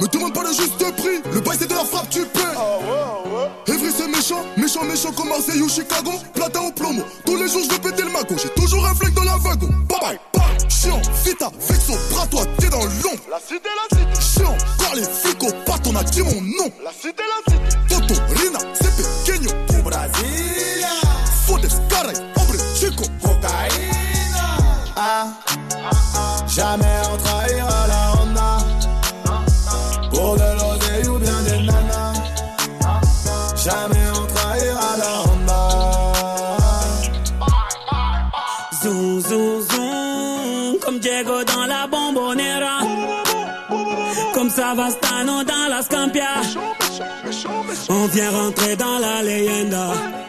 [0.01, 2.41] Me demande pas le juste prix, le bail c'est de la frappe, tu paies.
[3.67, 6.13] Evry c'est méchant, méchant, méchant comme Marseille ou Chicago.
[6.35, 8.35] Platin au plomo, tous les jours je veux péter le mago.
[8.41, 9.69] J'ai toujours un flingue dans la wagon.
[9.89, 10.71] Bye bye, bye.
[10.71, 13.25] Chiant, vita, vexo, bras toi, t'es dans l'ombre.
[13.31, 14.21] La cité, la cité.
[14.21, 15.51] Chiant, car les flics au
[15.87, 16.71] on a dit mon nom.
[16.83, 16.91] La
[48.15, 50.24] On vient rentrer dans la leyenda.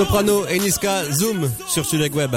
[0.00, 2.34] Soprano et Niska Zoom sur Suleg Web.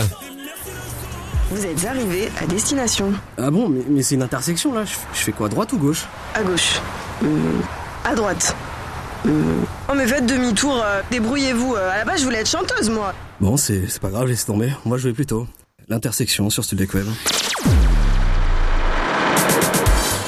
[1.49, 3.13] Vous êtes arrivé à destination.
[3.37, 4.83] Ah bon, mais, mais c'est une intersection là.
[4.83, 6.03] Je, je fais quoi, droite ou gauche?
[6.33, 6.81] À gauche.
[7.21, 7.61] Hum,
[8.03, 8.53] à droite.
[9.25, 9.63] Hum.
[9.87, 11.75] Oh mais faites demi-tour, euh, débrouillez-vous.
[11.75, 13.13] Euh, à la base je voulais être chanteuse moi.
[13.39, 14.73] Bon, c'est c'est pas grave, laisse tomber.
[14.83, 15.47] Moi, je vais plutôt.
[15.87, 17.05] L'intersection sur Studek Web.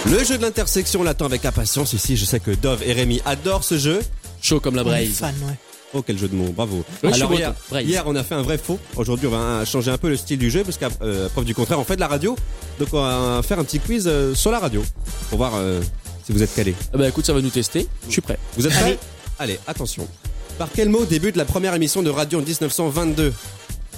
[0.10, 2.16] Le jeu de l'intersection l'attend avec impatience ici.
[2.16, 4.00] Je sais que Dove et Rémi adorent ce jeu.
[4.46, 5.18] Chaud comme la braise.
[5.18, 5.56] fan, ouais.
[5.96, 6.84] Oh quel jeu de mots, bravo.
[7.04, 7.88] Oui, Alors hier, Braise.
[7.88, 8.78] hier, on a fait un vrai faux.
[8.96, 11.56] Aujourd'hui on va changer un peu le style du jeu parce qu'à euh, preuve du
[11.56, 12.36] contraire on fait de la radio.
[12.78, 14.84] Donc on va faire un petit quiz euh, sur la radio
[15.30, 15.82] pour voir euh,
[16.26, 16.76] si vous êtes calé.
[16.94, 17.88] Ah bah écoute, ça va nous tester.
[18.08, 18.38] Je suis prêt.
[18.58, 18.98] Vous êtes prêts Allez.
[19.40, 20.08] Allez, attention.
[20.60, 23.34] Par quel mot débute la première émission de radio en 1922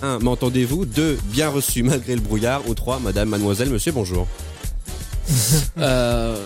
[0.03, 0.19] 1.
[0.19, 0.85] M'entendez-vous?
[0.85, 1.17] 2.
[1.25, 2.61] Bien reçu malgré le brouillard.
[2.69, 2.99] Ou 3.
[2.99, 4.27] Madame, mademoiselle, monsieur, bonjour.
[5.79, 6.37] Euh,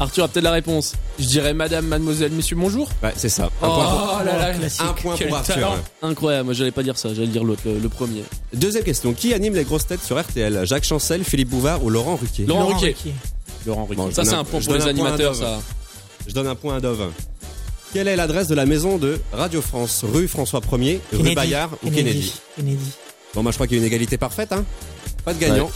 [0.00, 0.94] Arthur a peut-être la réponse.
[1.20, 2.88] Je dirais madame, mademoiselle, monsieur, bonjour.
[3.02, 3.44] Ouais, c'est ça.
[3.44, 5.54] Un Oh, point pour- là là, Un point pour Arthur.
[5.54, 5.74] talent.
[6.02, 8.24] Incroyable, moi j'allais pas dire ça, j'allais dire l'autre, le, le premier.
[8.52, 9.12] Deuxième question.
[9.14, 12.44] Qui anime les grosses têtes sur RTL Jacques Chancel, Philippe Bouvard ou Laurent Ruquier?
[12.46, 12.96] Laurent Ruquier.
[13.66, 13.96] Laurent Ruquier.
[13.96, 15.60] Bon, je ça c'est un point je pour donne les animateurs, ça.
[16.26, 17.10] Je donne un point à Dove.
[17.92, 21.34] Quelle est l'adresse de la maison de Radio France Rue François 1er, rue Kennedy.
[21.36, 22.32] Bayard ou Kennedy?
[22.56, 22.90] Kennedy.
[23.34, 24.64] Bon, moi je crois qu'il y a une égalité parfaite, hein
[25.24, 25.66] Pas de gagnant.
[25.66, 25.70] Ouais.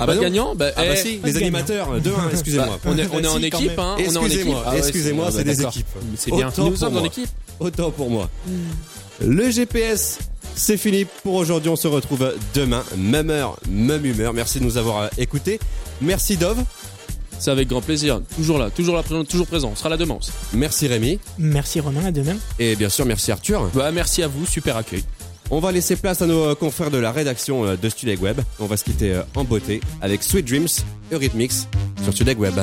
[0.00, 1.38] Ah Pas de non gagnant Bah, Ah bah eh, si, les gagnant.
[1.38, 2.66] animateurs, 2-1, excusez-moi.
[2.84, 4.24] Bah, on est- on est en équipe, hein, on est en équipe.
[4.24, 5.86] Excusez-moi, Ah ouais, excusez-moi, c'est- c'est des équipes.
[6.16, 6.48] C'est bien.
[6.48, 7.06] Autant Nous pour sommes en moi.
[7.06, 7.30] équipe.
[7.60, 8.30] Autant pour moi.
[9.20, 10.18] Le GPS,
[10.54, 11.70] c'est fini pour aujourd'hui.
[11.70, 14.32] On se retrouve demain, même heure, même humeur.
[14.32, 15.58] Merci de nous avoir euh, écoutés.
[16.00, 16.58] Merci Dove.
[17.40, 18.20] C'est avec grand plaisir.
[18.34, 19.70] Toujours là, toujours là, présent, toujours présent.
[19.72, 20.18] On sera là demain.
[20.52, 21.20] Merci Rémi.
[21.38, 22.36] Merci Romain, à demain.
[22.58, 23.70] Et bien sûr, merci Arthur.
[23.74, 25.04] Bah, merci à vous, super accueil.
[25.50, 28.40] On va laisser place à nos euh, confrères de la rédaction euh, de Studeg Web.
[28.60, 30.68] On va se quitter euh, en beauté avec Sweet Dreams,
[31.10, 31.52] Eurythmics
[32.02, 32.54] sur Studeg Web.